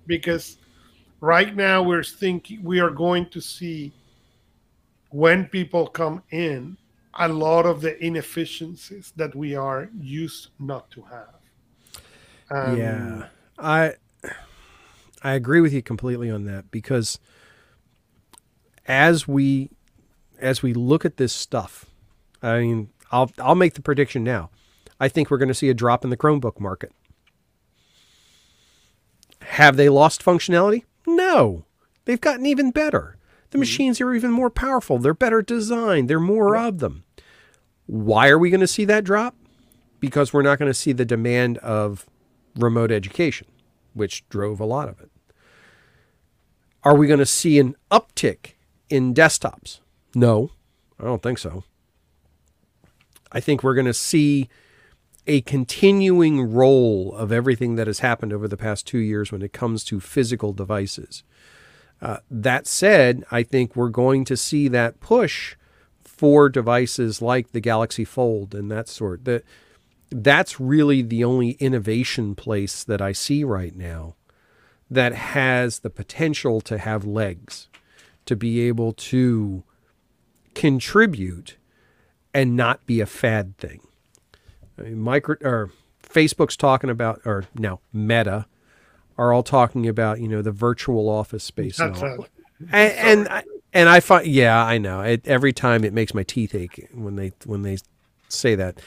[0.08, 0.58] because
[1.22, 3.92] right now we're thinking we are going to see
[5.16, 6.78] when people come in
[7.18, 11.36] a lot of the inefficiencies that we are used not to have
[12.50, 13.94] um, yeah, I
[15.24, 17.20] I agree with you completely on that because
[18.88, 19.72] as we
[20.40, 21.86] as we look at this stuff,
[22.42, 24.50] I mean, I'll I'll make the prediction now.
[25.00, 26.94] I think we're going to see a drop in the Chromebook market.
[29.42, 30.84] Have they lost functionality?
[31.06, 31.66] No.
[32.06, 33.18] They've gotten even better.
[33.50, 33.60] The mm-hmm.
[33.60, 34.98] machines are even more powerful.
[34.98, 36.10] They're better designed.
[36.10, 37.04] There are more of them.
[37.86, 39.36] Why are we going to see that drop?
[40.00, 42.06] Because we're not going to see the demand of
[42.56, 43.48] remote education,
[43.94, 45.12] which drove a lot of it.
[46.84, 48.54] Are we going to see an uptick
[48.90, 49.80] in desktops?
[50.14, 50.52] No,
[51.00, 51.64] I don't think so.
[53.32, 54.50] I think we're going to see
[55.28, 59.54] a continuing role of everything that has happened over the past two years when it
[59.54, 61.24] comes to physical devices.
[62.02, 65.56] Uh, that said, I think we're going to see that push
[66.04, 69.26] for devices like the Galaxy Fold and that sort.
[69.26, 69.44] That
[70.12, 74.16] that's really the only innovation place that I see right now
[74.90, 77.68] that has the potential to have legs,
[78.26, 79.64] to be able to
[80.54, 81.58] contribute
[82.34, 83.82] and not be a fad thing.
[84.78, 85.72] I mean, micro or
[86.04, 88.46] Facebook's talking about, or now Meta
[89.18, 91.80] are all talking about, you know, the virtual office space.
[91.80, 91.96] And,
[92.72, 95.02] and, and, I, and I find, yeah, I know.
[95.02, 97.78] It, every time it makes my teeth ache when they when they
[98.30, 98.80] say that.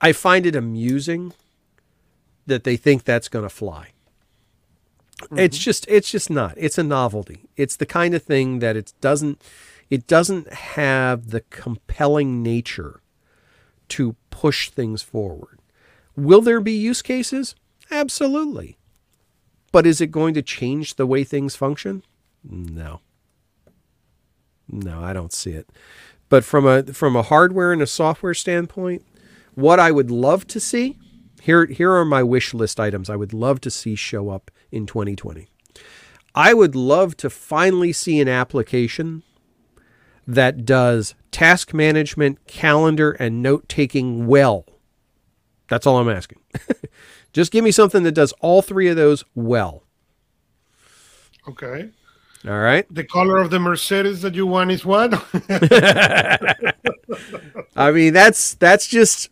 [0.00, 1.32] I find it amusing
[2.46, 3.88] that they think that's going to fly.
[5.22, 5.38] Mm-hmm.
[5.38, 6.54] It's just it's just not.
[6.56, 7.48] It's a novelty.
[7.56, 9.40] It's the kind of thing that it doesn't
[9.90, 13.00] it doesn't have the compelling nature
[13.88, 15.60] to push things forward.
[16.16, 17.54] Will there be use cases?
[17.90, 18.76] Absolutely.
[19.74, 22.04] But is it going to change the way things function?
[22.48, 23.00] No.
[24.68, 25.68] No, I don't see it.
[26.28, 29.04] But from a from a hardware and a software standpoint,
[29.56, 30.96] what I would love to see
[31.42, 34.86] here, here are my wish list items I would love to see show up in
[34.86, 35.48] 2020.
[36.36, 39.24] I would love to finally see an application
[40.24, 44.66] that does task management, calendar, and note taking well.
[45.66, 46.38] That's all I'm asking.
[47.34, 49.82] Just give me something that does all three of those well.
[51.48, 51.90] Okay.
[52.46, 52.86] All right.
[52.94, 55.12] The color of the Mercedes that you want is what?
[57.76, 59.30] I mean, that's that's just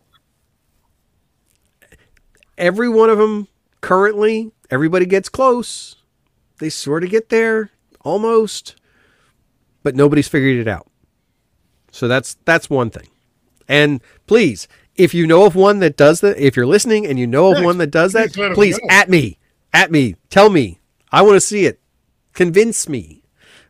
[2.59, 3.47] every one of them
[3.81, 4.51] currently.
[4.69, 5.95] Everybody gets close.
[6.59, 8.75] They sort of get there almost,
[9.85, 10.89] but nobody's figured it out.
[11.93, 13.09] So that's that's one thing.
[13.69, 17.27] And please, if you know of one that does that, if you're listening and you
[17.27, 19.39] know of one that does that, please at me,
[19.73, 20.81] at me, tell me.
[21.11, 21.81] I want to see it.
[22.33, 23.23] Convince me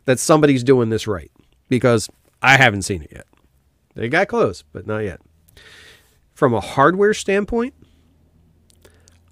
[0.05, 1.31] that somebody's doing this right
[1.69, 2.09] because
[2.41, 3.25] I haven't seen it yet.
[3.95, 5.21] They got close, but not yet.
[6.33, 7.73] From a hardware standpoint,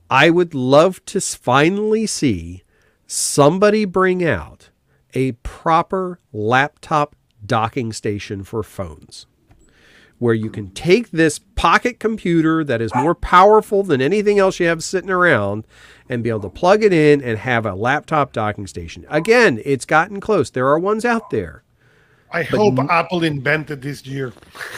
[0.09, 2.63] I would love to finally see
[3.07, 4.69] somebody bring out
[5.13, 9.25] a proper laptop docking station for phones
[10.21, 14.67] where you can take this pocket computer that is more powerful than anything else you
[14.67, 15.65] have sitting around
[16.07, 19.03] and be able to plug it in and have a laptop docking station.
[19.09, 20.51] Again, it's gotten close.
[20.51, 21.63] There are ones out there.
[22.31, 24.31] I hope Apple invented this year.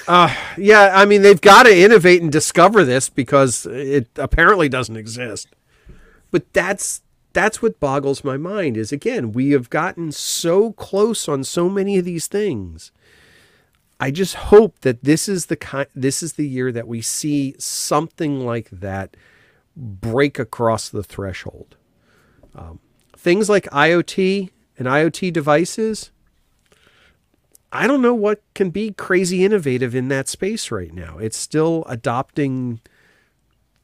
[0.07, 4.95] Uh, yeah, I mean they've got to innovate and discover this because it apparently doesn't
[4.95, 5.49] exist.
[6.31, 7.01] But that's
[7.33, 11.97] that's what boggles my mind is again, we have gotten so close on so many
[11.97, 12.93] of these things.
[14.03, 17.55] I just hope that this is the kind this is the year that we see
[17.57, 19.15] something like that
[19.77, 21.77] break across the threshold.
[22.53, 22.79] Um,
[23.15, 26.11] things like IoT and IoT devices,
[27.71, 31.17] I don't know what can be crazy innovative in that space right now.
[31.17, 32.81] It's still adopting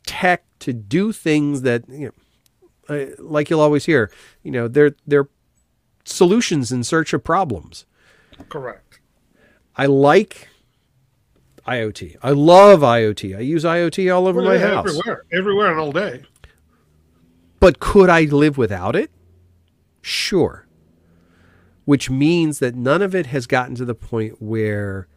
[0.05, 2.11] tech to do things that, you
[2.89, 4.11] know, uh, like you'll always hear,
[4.43, 5.29] you know, they're they're
[6.03, 7.85] solutions in search of problems.
[8.49, 8.88] Correct.
[9.79, 10.49] I like
[11.65, 12.17] IoT.
[12.21, 13.37] I love IoT.
[13.37, 14.89] I use IoT all over my Yeah, house.
[14.89, 15.23] Everywhere.
[15.31, 16.23] Everywhere and all day.
[17.61, 19.09] But could I live without it?
[20.01, 20.67] Sure.
[21.85, 25.07] Which means that none of it has gotten to the point where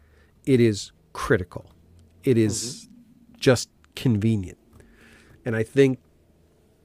[0.46, 1.72] it is critical.
[2.22, 2.88] It is
[3.40, 4.58] just convenient.
[5.44, 5.98] And I think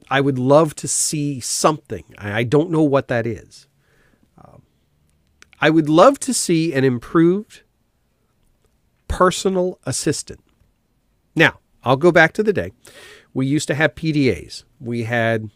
[0.10, 2.06] I would love to see something.
[2.18, 3.68] I I don't know what that is.
[4.44, 4.64] Um,
[5.62, 7.62] I would love to see an improved
[9.08, 10.40] personal assistant.
[11.36, 12.72] Now, I'll go back to the day.
[13.34, 14.64] We used to have PDAs.
[14.80, 15.50] We had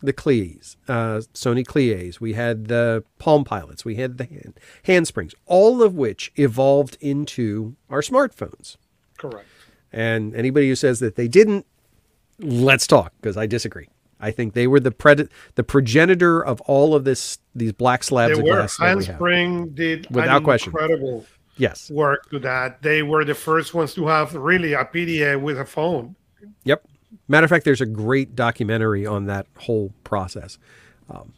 [0.00, 2.18] the Cliés, uh, Sony Cliés.
[2.20, 3.84] We had the Palm Pilots.
[3.84, 8.76] We had the hand, handsprings, all of which evolved into our smartphones.
[9.16, 9.46] Correct.
[9.92, 11.66] And anybody who says that they didn't,
[12.40, 13.88] let's talk because I disagree.
[14.18, 18.34] I think they were the pred- the progenitor of all of this these black slabs
[18.34, 18.56] They of were.
[18.56, 19.06] glass that we have.
[19.06, 20.70] Handspring did Without an question.
[20.70, 21.26] incredible
[21.62, 21.90] Yes.
[21.90, 22.82] work to that.
[22.82, 26.16] They were the first ones to have really a PDA with a phone.
[26.64, 26.84] Yep.
[27.28, 30.58] Matter of fact, there's a great documentary on that whole process.
[31.08, 31.32] Um,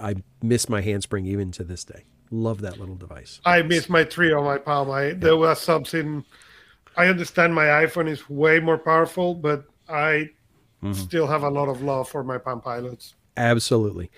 [0.00, 2.04] I miss my handspring even to this day.
[2.30, 3.40] Love that little device.
[3.44, 4.90] I miss my Treo on my palm.
[4.90, 6.24] I there was something.
[6.96, 10.30] I understand my iPhone is way more powerful, but I
[10.82, 10.94] Mm-hmm.
[10.94, 13.14] still have a lot of love for my Palm Pilots.
[13.36, 14.10] Absolutely.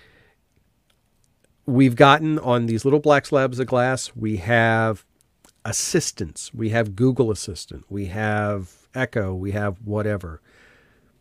[1.65, 5.03] We've gotten on these little black slabs of glass, we have
[5.65, 6.53] assistants.
[6.53, 7.85] We have Google Assistant.
[7.89, 9.33] We have Echo.
[9.33, 10.41] We have whatever.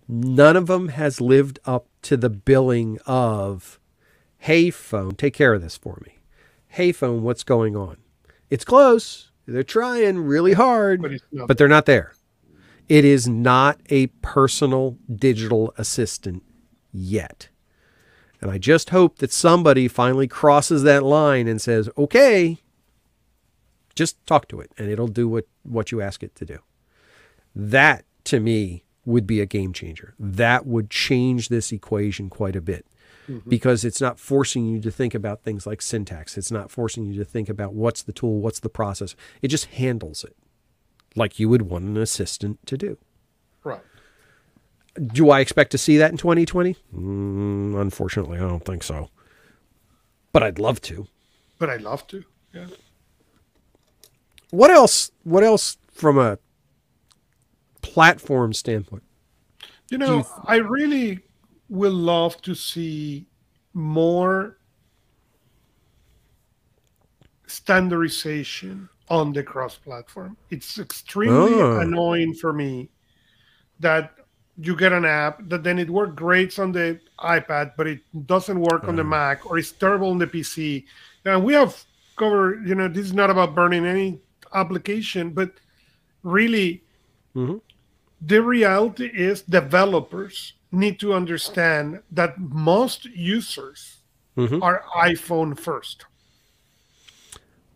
[0.08, 3.78] None of them has lived up to the billing of,
[4.38, 6.18] hey, phone, take care of this for me.
[6.68, 7.98] Hey, phone, what's going on?
[8.50, 9.30] It's close.
[9.46, 12.12] They're trying really hard, But but they're not there.
[12.88, 16.42] It is not a personal digital assistant
[16.92, 17.48] yet.
[18.40, 22.58] And I just hope that somebody finally crosses that line and says, okay,
[23.94, 26.58] just talk to it and it'll do what, what you ask it to do.
[27.54, 30.14] That to me would be a game changer.
[30.18, 32.86] That would change this equation quite a bit
[33.48, 36.36] because it's not forcing you to think about things like syntax.
[36.36, 39.14] It's not forcing you to think about what's the tool, what's the process.
[39.40, 40.36] It just handles it
[41.14, 42.98] like you would want an assistant to do.
[43.64, 43.80] right.
[45.00, 46.76] Do I expect to see that in 2020?
[46.94, 49.08] Mm, unfortunately, I don't think so.
[50.32, 51.06] But I'd love to.
[51.58, 52.24] But I'd love to.
[52.52, 52.66] Yeah.
[54.52, 55.10] What else?
[55.24, 56.38] What else from a
[57.80, 59.02] platform standpoint?
[59.90, 61.20] You know, I really
[61.70, 63.26] will love to see
[63.72, 64.58] more
[67.46, 70.36] standardization on the cross platform.
[70.50, 71.80] It's extremely Oh.
[71.80, 72.90] annoying for me
[73.80, 74.14] that
[74.58, 78.60] you get an app that then it works great on the iPad, but it doesn't
[78.60, 79.06] work on the oh.
[79.16, 80.84] Mac or it's terrible on the PC.
[81.24, 81.82] And we have
[82.16, 84.20] covered, you know, this is not about burning any
[84.54, 85.52] application, but
[86.22, 86.82] really
[87.34, 87.60] Mhm.
[88.20, 93.98] the reality is developers need to understand that most users
[94.36, 94.62] Mhm.
[94.62, 96.06] are iPhone first.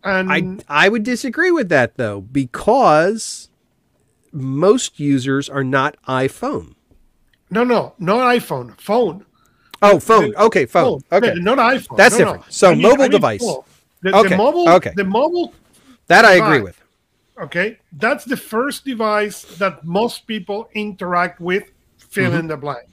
[0.04, 0.30] And
[0.68, 3.48] I I would disagree with that though because
[4.32, 6.74] most users are not iPhone.
[7.50, 9.24] no, no, not iPhone, phone.
[9.82, 10.34] Oh, phone.
[10.36, 11.00] Okay, phone.
[11.12, 11.28] Okay.
[11.28, 11.96] Yeah, not iPhone.
[11.96, 12.32] That's No, no.
[12.32, 12.52] different.
[12.52, 13.44] So I mean- mobile I mean device.
[14.02, 14.92] The, Okay, the mobile, okay.
[14.96, 15.52] the mobile
[16.08, 16.64] That I agree Right.
[16.64, 16.80] with.
[17.46, 21.64] okay that's the first device that most people interact with
[21.98, 22.38] fill Mm-hmm.
[22.40, 22.88] in the blank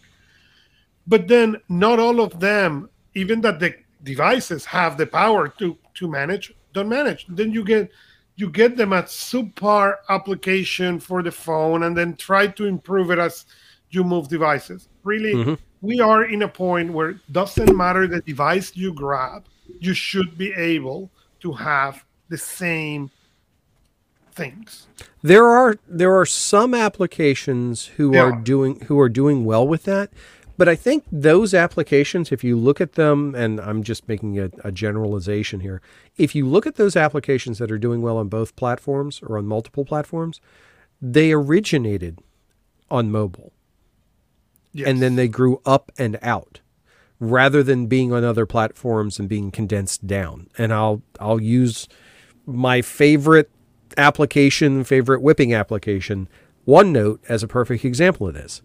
[1.07, 3.71] but then not all of them even that the
[4.03, 7.89] devices have the power to to manage don't manage then you get
[8.35, 13.19] you get them at subpar application for the phone and then try to improve it
[13.19, 13.45] as
[13.91, 15.57] you move devices really Mhm.
[15.81, 19.41] we are in a point where it doesn't matter the device you grab
[19.79, 21.09] you should be able
[21.39, 23.11] to have the same
[24.31, 24.87] things
[25.21, 28.21] There are there are some applications who Yeah.
[28.23, 30.11] are doing who are doing well with that,
[30.57, 34.49] but I think those applications, if you look at them, and I'm just making a,
[34.63, 35.81] a generalization here,
[36.17, 39.45] if you look at those applications that are doing well on both platforms or on
[39.45, 40.41] multiple platforms,
[41.01, 42.19] they originated
[42.91, 43.53] on mobile
[44.73, 44.87] yes.
[44.87, 46.61] and then they grew up and out
[47.19, 50.47] rather than being on other platforms and being condensed down.
[50.57, 51.87] And I'll I'll use
[52.45, 53.49] my favorite
[53.97, 56.27] application, favorite whipping application,
[56.67, 58.61] OneNote as a perfect example of this.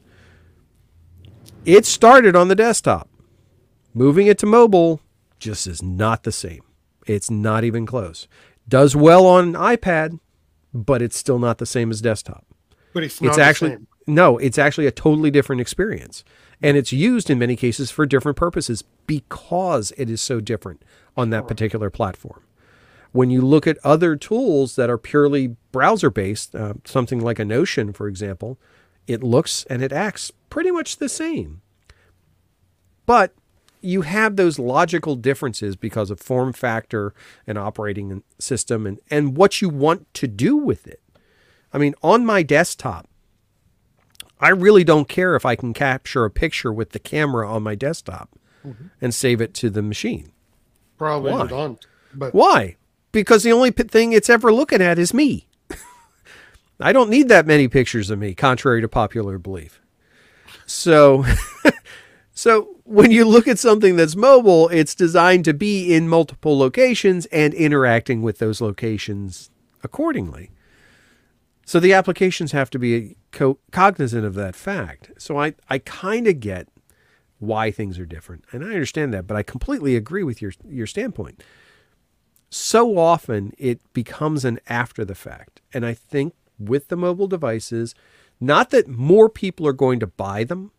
[1.64, 3.08] It started on the desktop.
[3.94, 5.00] Moving it to mobile
[5.38, 6.62] just is not the same.
[7.06, 8.28] It's not even close.
[8.68, 10.20] Does well on iPad,
[10.72, 12.44] but it's still not the same as desktop
[12.92, 13.86] but it's not it's the actually same.
[14.06, 16.24] no it's actually a totally different experience
[16.60, 20.84] and it's used in many cases for different purposes because it is so different
[21.16, 22.42] on that particular platform
[23.12, 27.44] when you look at other tools that are purely browser based uh, something like a
[27.44, 28.58] notion for example
[29.06, 31.60] it looks and it acts pretty much the same
[33.06, 33.32] but
[33.80, 37.14] you have those logical differences because of form factor
[37.46, 41.00] and operating system and, and what you want to do with it
[41.72, 43.08] I mean, on my desktop,
[44.40, 47.74] I really don't care if I can capture a picture with the camera on my
[47.74, 48.30] desktop
[49.00, 50.32] and save it to the machine.
[50.96, 51.46] Probably Why?
[51.46, 51.86] don't.
[52.14, 52.76] But Why?
[53.12, 55.46] Because the only thing it's ever looking at is me.
[56.80, 59.80] I don't need that many pictures of me, contrary to popular belief.
[60.66, 61.24] So,
[62.32, 67.26] so when you look at something that's mobile, it's designed to be in multiple locations
[67.26, 69.50] and interacting with those locations
[69.82, 70.50] accordingly.
[71.64, 75.10] So the applications have to be co- cognizant of that fact.
[75.18, 76.68] So I, I kind of get
[77.40, 80.86] why things are different, and I understand that, but I completely agree with your your
[80.86, 81.42] standpoint.
[82.50, 87.94] So often it becomes an after the fact, and I think with the mobile devices,
[88.40, 90.70] not that more people are going to buy them,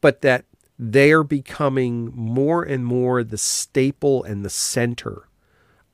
[0.00, 0.44] but that
[0.78, 5.28] they are becoming more and more the staple and the center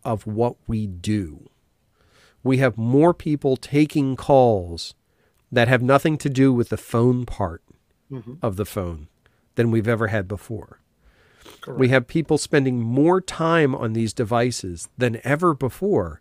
[0.05, 1.49] of what we do.
[2.43, 4.95] We have more people taking calls
[5.53, 7.62] that have nothing to do with the phone part
[8.11, 8.34] mm-hmm.
[8.43, 9.09] of the phone
[9.55, 10.80] than we've ever had before.
[11.66, 16.20] We have people spending more time on these devices than ever before.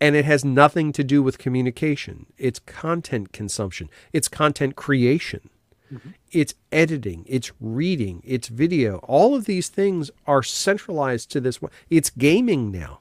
[0.00, 2.26] And it has nothing to do with communication.
[2.38, 5.50] It's content consumption, it's content creation,
[5.92, 6.10] mm-hmm.
[6.30, 8.96] it's editing, it's reading, it's video.
[8.98, 11.70] All of these things are centralized to this one.
[11.90, 13.00] It's gaming now.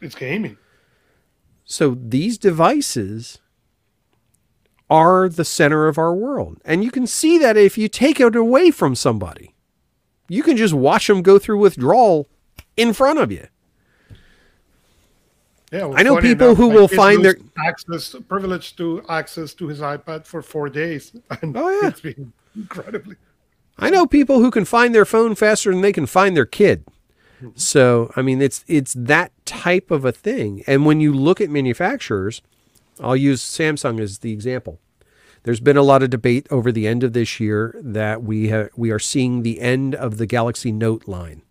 [0.00, 0.56] it's gaming.
[1.64, 3.38] So these devices
[4.90, 6.60] are the center of our world.
[6.64, 9.53] And you can see that if you take it away from somebody.
[10.28, 12.28] You can just watch them go through withdrawal
[12.76, 13.46] in front of you.
[15.72, 19.66] Yeah, well, I know people enough, who will find their- access privilege to access to
[19.66, 21.12] his iPad for four days.
[21.42, 21.88] And Oh, yeah.
[21.88, 23.16] it's been incredibly
[23.76, 26.84] I know people who can find their phone faster than they can find their kid.
[27.56, 30.62] So, I mean, it's it's that type of a thing.
[30.68, 32.40] And when you look at manufacturers,
[33.00, 34.78] I'll use Samsung as the example.
[35.44, 38.68] There's been a lot of debate over the end of this year that we ha-
[38.76, 41.42] we are seeing the end of the Galaxy Note line,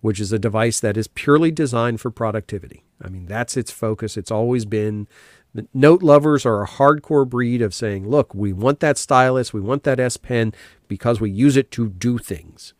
[0.00, 2.84] which is a device that is purely designed for productivity.
[3.02, 4.16] I mean, that's its focus.
[4.16, 5.08] It's always been.
[5.52, 9.60] The note lovers are a hardcore breed of saying, look, we want that stylus, we
[9.60, 10.54] want that S Pen
[10.86, 12.72] because we use it to do things.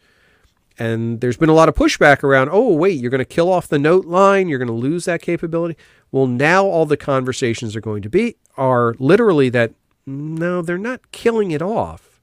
[0.78, 3.66] And there's been a lot of pushback around, oh, wait, you're going to kill off
[3.66, 5.76] the note line, you're going to lose that capability.
[6.12, 9.72] Well, now all the conversations are going to be are literally that
[10.06, 12.20] no, they're not killing it off.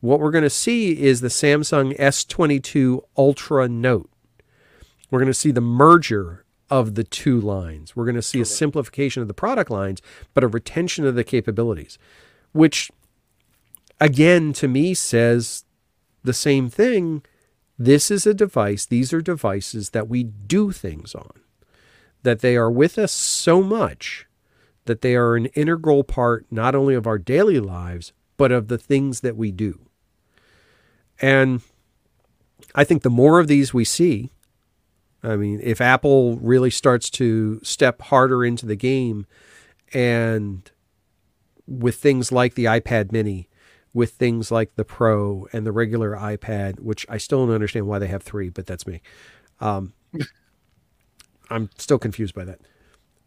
[0.00, 4.10] What we're going to see is the Samsung S22 Ultra Note.
[5.10, 7.94] We're going to see the merger of the two lines.
[7.94, 10.02] We're going to see a simplification of the product lines,
[10.34, 11.98] but a retention of the capabilities.
[12.52, 12.90] which
[14.00, 15.64] again to me says
[16.22, 17.22] the same thing.
[17.78, 21.32] This is a device, these are devices that we do things on,
[22.22, 24.26] that they are with us so much
[24.86, 28.78] that they are an integral part not only of our daily lives, but of the
[28.78, 29.80] things that we do.
[31.20, 31.62] And
[32.74, 34.30] I think the more of these we see,
[35.22, 39.26] I mean, if Apple really starts to step harder into the game
[39.92, 40.70] and
[41.66, 43.48] with things like the iPad mini,
[43.94, 47.98] with things like the Pro and the regular iPad, which I still don't understand why
[48.00, 49.00] they have three, but that's me.
[49.60, 49.94] Um,
[51.50, 52.60] I'm still confused by that.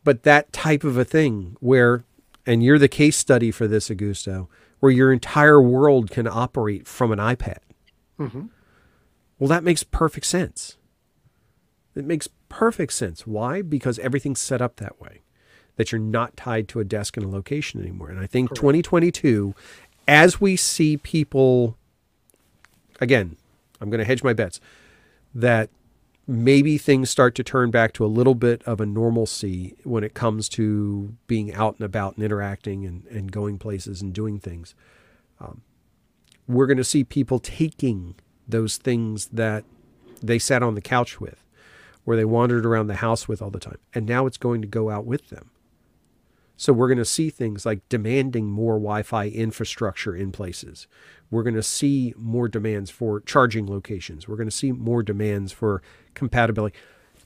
[0.04, 2.06] But that type of a thing where,
[2.46, 4.48] and you're the case study for this, Augusto,
[4.80, 7.60] where your entire world can operate from an iPad.
[8.20, 8.46] Mm-hmm.
[9.40, 10.78] Well, that makes perfect sense.
[11.96, 13.28] It makes perfect sense.
[13.28, 13.62] Why?
[13.62, 15.22] Because everything's set up that way,
[15.76, 18.10] that you're not tied to a desk and a location anymore.
[18.10, 18.62] And I think Correct.
[18.62, 19.54] 2022,
[20.08, 21.76] as we see people,
[23.02, 23.36] again,
[23.82, 24.60] I'm going to hedge my bets,
[25.36, 25.70] that
[26.28, 30.14] maybe things start to turn back to a little bit of a normalcy when it
[30.14, 34.76] comes to being out and about and interacting and, and going places and doing things.
[35.40, 35.62] Um,
[36.48, 38.16] we're going to see people taking
[38.48, 39.64] those things that
[40.22, 41.44] they sat on the couch with,
[42.04, 44.68] where they wandered around the house with all the time, and now it's going to
[44.68, 45.52] go out with them.
[46.60, 50.88] So we're going to see things like demanding more Wi-Fi infrastructure in places.
[51.30, 54.28] We're going to see more demands for charging locations.
[54.28, 55.84] We're going to see more demands for
[56.18, 56.76] compatibility.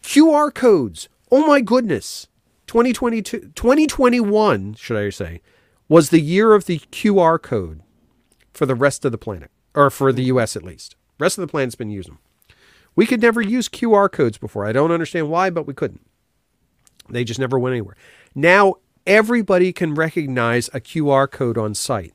[0.03, 1.09] QR codes.
[1.31, 2.27] Oh my goodness.
[2.67, 5.41] 2022 2021, should I say,
[5.89, 7.81] was the year of the QR code
[8.53, 10.95] for the rest of the planet or for the US at least.
[11.19, 12.55] Rest of the planet's been using them.
[12.95, 14.65] We could never use QR codes before.
[14.65, 16.05] I don't understand why, but we couldn't.
[17.09, 17.95] They just never went anywhere.
[18.35, 18.75] Now
[19.05, 22.13] everybody can recognize a QR code on site.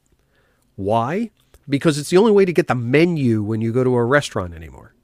[0.77, 1.31] Why?
[1.69, 4.55] Because it's the only way to get the menu when you go to a restaurant
[4.55, 4.95] anymore.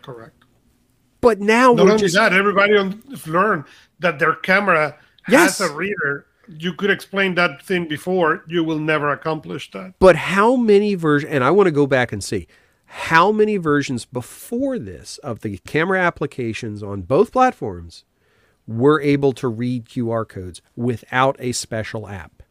[0.00, 0.41] Correct.
[1.22, 3.64] But now Not only just that, everybody on learned
[4.00, 4.96] that their camera
[5.28, 5.58] Yes.
[5.60, 6.26] has a reader.
[6.48, 8.42] You could explain that thing before.
[8.48, 9.94] You will never accomplish that.
[10.00, 12.46] But how many versions, and I want to go back and see
[12.86, 18.04] how many versions before this of the camera applications on both platforms
[18.66, 22.42] were able to read QR codes without a special app.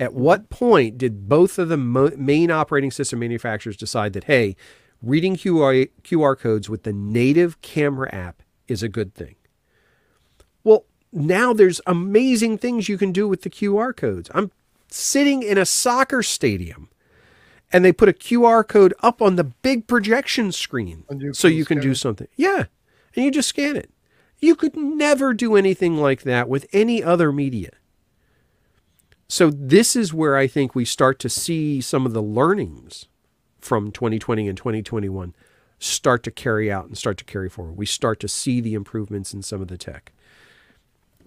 [0.00, 4.56] At what point did both of the mo- main operating system manufacturers decide that, hey,
[5.02, 9.36] reading QR, QR codes with the native camera app is a good thing?
[10.64, 14.30] Well, now there's amazing things you can do with the QR codes.
[14.34, 14.50] I'm
[14.88, 16.88] sitting in a soccer stadium
[17.72, 21.64] and they put a QR code up on the big projection screen you so you
[21.64, 21.96] can do it.
[21.96, 22.28] something.
[22.36, 22.64] Yeah.
[23.14, 23.90] And you just scan it.
[24.38, 27.70] You could never do anything like that with any other media.
[29.28, 33.08] So this is where I think we start to see some of the learnings
[33.60, 35.34] from 2020 and 2021
[35.80, 37.76] start to carry out and start to carry forward.
[37.76, 40.12] We start to see the improvements in some of the tech.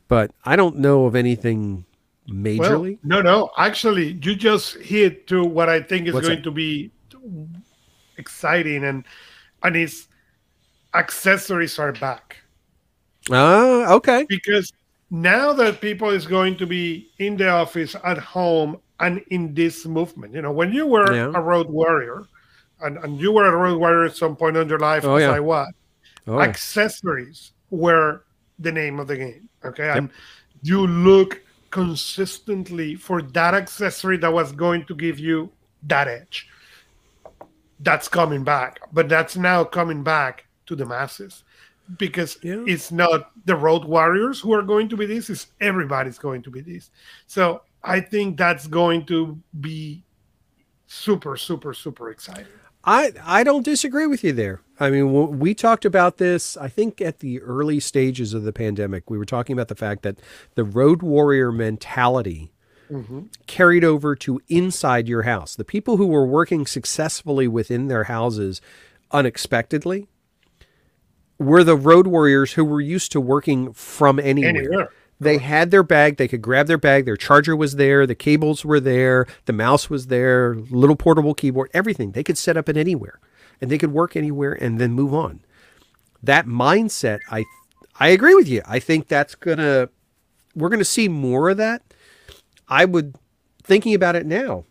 [0.07, 1.85] But I don't know of anything
[2.27, 2.97] Well, majorly.
[3.03, 3.49] no, no.
[3.57, 6.43] Actually, you just hit to what I think is What's going that?
[6.43, 6.91] to be
[8.17, 9.05] exciting, and
[9.63, 10.07] and it's
[10.93, 12.37] accessories are back
[13.29, 14.25] Ah, okay.
[14.27, 14.73] because
[15.09, 19.85] now that people is going to be in the office, at home, and in this
[19.85, 20.33] movement.
[20.33, 21.31] You know, when you were Yeah.
[21.35, 22.25] a road warrior,
[22.81, 25.21] and, and you were a road warrior at some point in your life, Oh, as
[25.23, 25.31] yeah.
[25.31, 25.71] I was,
[26.27, 26.43] Oh, yeah.
[26.45, 28.23] accessories were
[28.59, 29.49] the name of the game.
[29.65, 29.89] Okay.
[29.89, 30.09] And
[30.63, 31.41] you look
[31.71, 35.49] consistently for that accessory that was going to give you
[35.87, 36.47] that edge.
[37.79, 41.43] That's coming back, but that's now coming back to the masses
[41.97, 42.63] because Yeah.
[42.67, 46.51] it's not the road warriors who are going to be this, it's everybody's going to
[46.51, 46.91] be this.
[47.25, 50.03] So I think that's going to be
[50.87, 52.45] super, super, super exciting.
[52.83, 54.61] I I don't disagree with you there.
[54.79, 56.57] I mean, we talked about this.
[56.57, 60.01] I think at the early stages of the pandemic, we were talking about the fact
[60.01, 60.19] that
[60.55, 62.51] the road warrior mentality
[62.91, 63.21] mm-hmm.
[63.45, 65.55] carried over to inside your house.
[65.55, 68.61] The people who were working successfully within their houses
[69.11, 70.07] unexpectedly
[71.37, 74.49] were the road warriors who were used to working from anywhere.
[74.49, 74.89] Anywhere.
[75.21, 78.65] They had their bag, they could grab their bag, their charger was there, the cables
[78.65, 82.13] were there, the mouse was there, little portable keyboard, everything.
[82.13, 83.19] They could set up it anywhere
[83.61, 85.41] and they could work anywhere and then move on.
[86.23, 87.45] That mindset, I
[87.99, 88.63] I agree with you.
[88.65, 89.89] I think that's gonna
[90.55, 91.83] we're gonna see more of that.
[92.67, 93.15] I would
[93.61, 94.65] thinking about it now.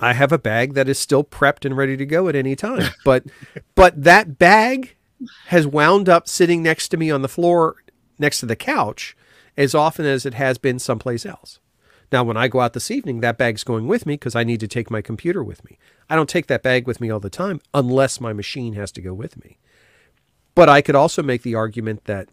[0.00, 2.90] I have a bag that is still prepped and ready to go at any time.
[3.04, 3.26] But
[3.76, 4.96] but that bag
[5.46, 7.76] has wound up sitting next to me on the floor
[8.18, 9.16] next to the couch
[9.56, 11.58] as often as it has been someplace else.
[12.12, 14.60] Now, when I go out this evening, that bag's going with me because I need
[14.60, 15.78] to take my computer with me.
[16.08, 19.00] I don't take that bag with me all the time unless my machine has to
[19.00, 19.58] go with me.
[20.54, 22.28] But I could also make the argument that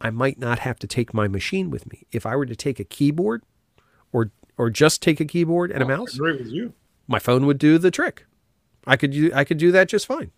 [0.00, 2.06] I might not have to take my machine with me.
[2.12, 3.42] If I were to take a keyboard
[4.12, 6.74] or or just take a keyboard and a oh, mouse, agree with you.
[7.08, 8.26] my phone would do the trick.
[8.86, 10.30] I could do, I could do that just fine.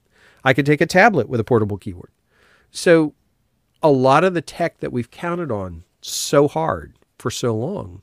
[0.44, 2.10] I could take a tablet with a portable keyboard.
[2.70, 3.14] So
[3.82, 8.02] a lot of the tech that we've counted on so hard for so long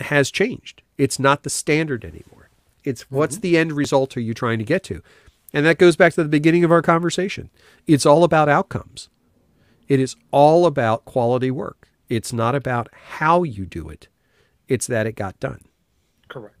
[0.00, 0.82] has changed.
[0.98, 2.50] It's not the standard anymore.
[2.84, 3.42] It's what's mm-hmm.
[3.42, 5.02] the end result are you trying to get to?
[5.52, 7.50] And that goes back to the beginning of our conversation.
[7.86, 9.08] It's all about outcomes.
[9.88, 11.88] It is all about quality work.
[12.08, 14.08] It's not about how you do it.
[14.68, 15.62] It's that it got done.
[16.28, 16.54] Correct.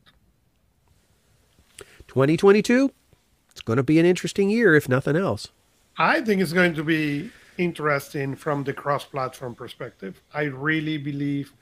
[2.08, 2.90] 2022,
[3.52, 5.48] it's going to be an interesting year, if nothing else.
[5.96, 7.30] I think it's going to be
[7.60, 10.20] interesting from the cross platform perspective.
[10.32, 11.52] I really believe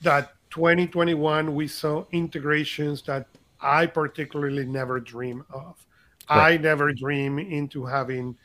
[0.00, 3.26] that 2021 we saw integrations that
[3.60, 5.74] I particularly never dream of.
[6.30, 6.54] Right.
[6.54, 8.36] I never dream into having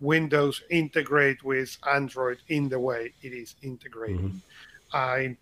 [0.00, 4.42] Windows integrate with Android in the way it is integrating.
[4.92, 4.96] Mm-hmm.
[4.96, 5.36] I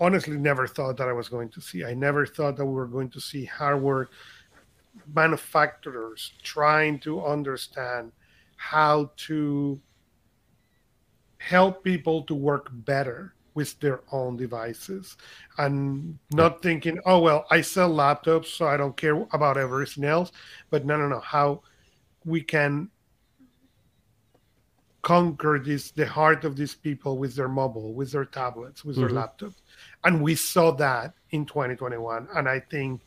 [0.00, 1.84] honestly never thought that I was going to see.
[1.84, 4.08] I never thought that we were going to see hardware
[5.14, 8.12] manufacturers trying to understand
[8.56, 9.80] how to
[11.38, 15.16] help people to work better with their own devices
[15.56, 20.30] and not thinking, oh, well, I sell laptops, so I don't care about everything else.
[20.70, 21.62] But no, no, no, how
[22.24, 22.90] we can
[25.06, 29.14] conquer this the heart of these people with their mobile with their tablets with mm-hmm.
[29.14, 29.54] their laptops
[30.02, 33.02] and we saw that in 2021 and i think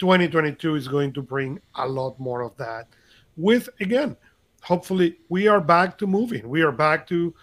[0.00, 2.88] 2022 is going to bring a lot more of that
[3.36, 4.16] with again
[4.62, 7.34] hopefully we are back to moving we are back to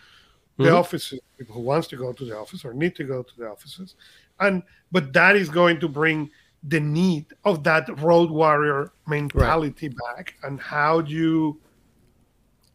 [0.57, 0.75] the mm-hmm.
[0.75, 3.47] offices people who wants to go to the office or need to go to the
[3.47, 3.95] offices
[4.39, 6.29] and but that is going to bring
[6.67, 10.15] the need of that road warrior mentality right.
[10.15, 11.59] back and how do you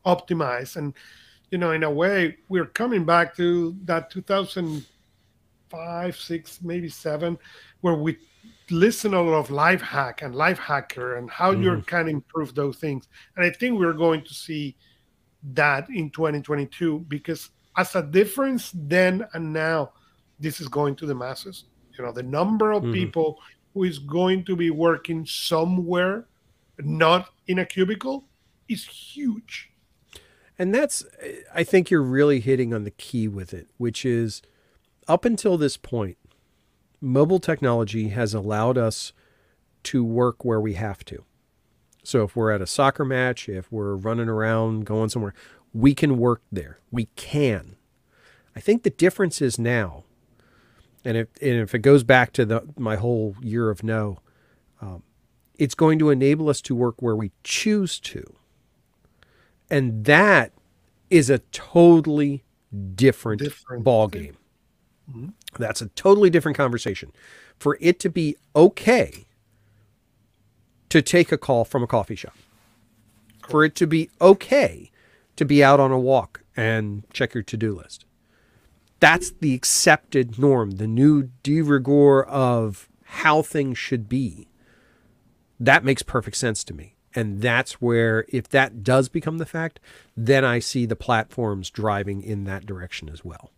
[0.07, 0.95] optimize and
[1.51, 7.37] you know in a way we're coming back to that 2005 6 maybe 7
[7.81, 8.17] where we
[8.71, 11.63] listen a lot of life hack and life hacker and how mm-hmm.
[11.63, 14.77] you can improve those things and i think we're going to see
[15.43, 19.91] that in 2022 because as a difference then and now
[20.39, 21.65] this is going to the masses
[21.99, 22.93] you know the number of mm-hmm.
[22.93, 23.39] people
[23.75, 26.27] who is going to be working somewhere
[26.79, 28.25] not in a cubicle
[28.69, 29.71] is huge
[30.61, 31.07] and that's,
[31.55, 34.43] I think you're really hitting on the key with it, which is
[35.09, 36.19] up until this point,
[37.01, 39.13] mobile technology has allowed us
[39.85, 41.25] to work where we have to.
[42.03, 45.35] So if we're at a soccer match, if we're running around, going somewhere,
[45.73, 46.81] we can work there.
[46.91, 47.77] We can.
[48.57, 50.05] I think the difference is now,
[51.05, 54.19] and if, and if it goes back to the my whole year of no,
[54.83, 55.03] um,
[55.57, 58.35] it's going to enable us to work where we choose to.
[59.71, 60.53] And that
[61.11, 62.45] is a totally
[62.95, 63.85] different, different.
[63.85, 64.37] ball game.
[65.09, 65.29] Mm-hmm.
[65.59, 67.13] That's a totally different conversation.
[67.59, 69.27] For it to be okay
[70.89, 72.37] to take a call from a coffee shop,
[73.49, 74.91] for it to be okay
[75.37, 78.05] to be out on a walk and check your to do list.
[79.01, 84.49] That's the accepted norm, the new de rigueur of how things should be.
[85.59, 86.97] That makes perfect sense to me.
[87.15, 89.81] And that's where, if that does become the fact,
[90.17, 93.51] then I see the platforms driving in that direction as well.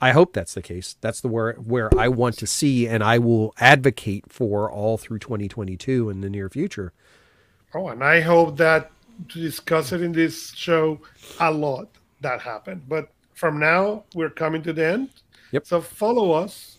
[0.00, 0.96] I hope that's the case.
[1.00, 5.20] That's the where where I want to see, and I will advocate for all through
[5.20, 6.92] 2022 in the near future.
[7.74, 8.90] Oh, and I hope that
[9.28, 11.00] to discuss it in this show
[11.40, 11.88] a lot
[12.20, 12.82] that happened.
[12.88, 15.08] But from now, we're coming to the end.
[15.52, 15.66] Yep.
[15.66, 16.78] So follow us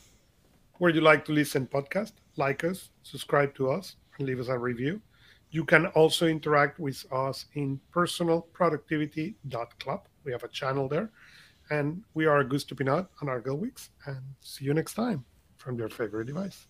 [0.78, 4.58] where you like to listen podcast, like us, subscribe to us, and leave us a
[4.58, 5.02] review.
[5.50, 10.08] You can also interact with us in personalproductivity.club.
[10.24, 11.10] We have a channel there.
[11.70, 13.90] And we are Augusto Pinaud on Gelwicks.
[14.06, 15.26] And see you next time
[15.58, 16.68] from your favorite device.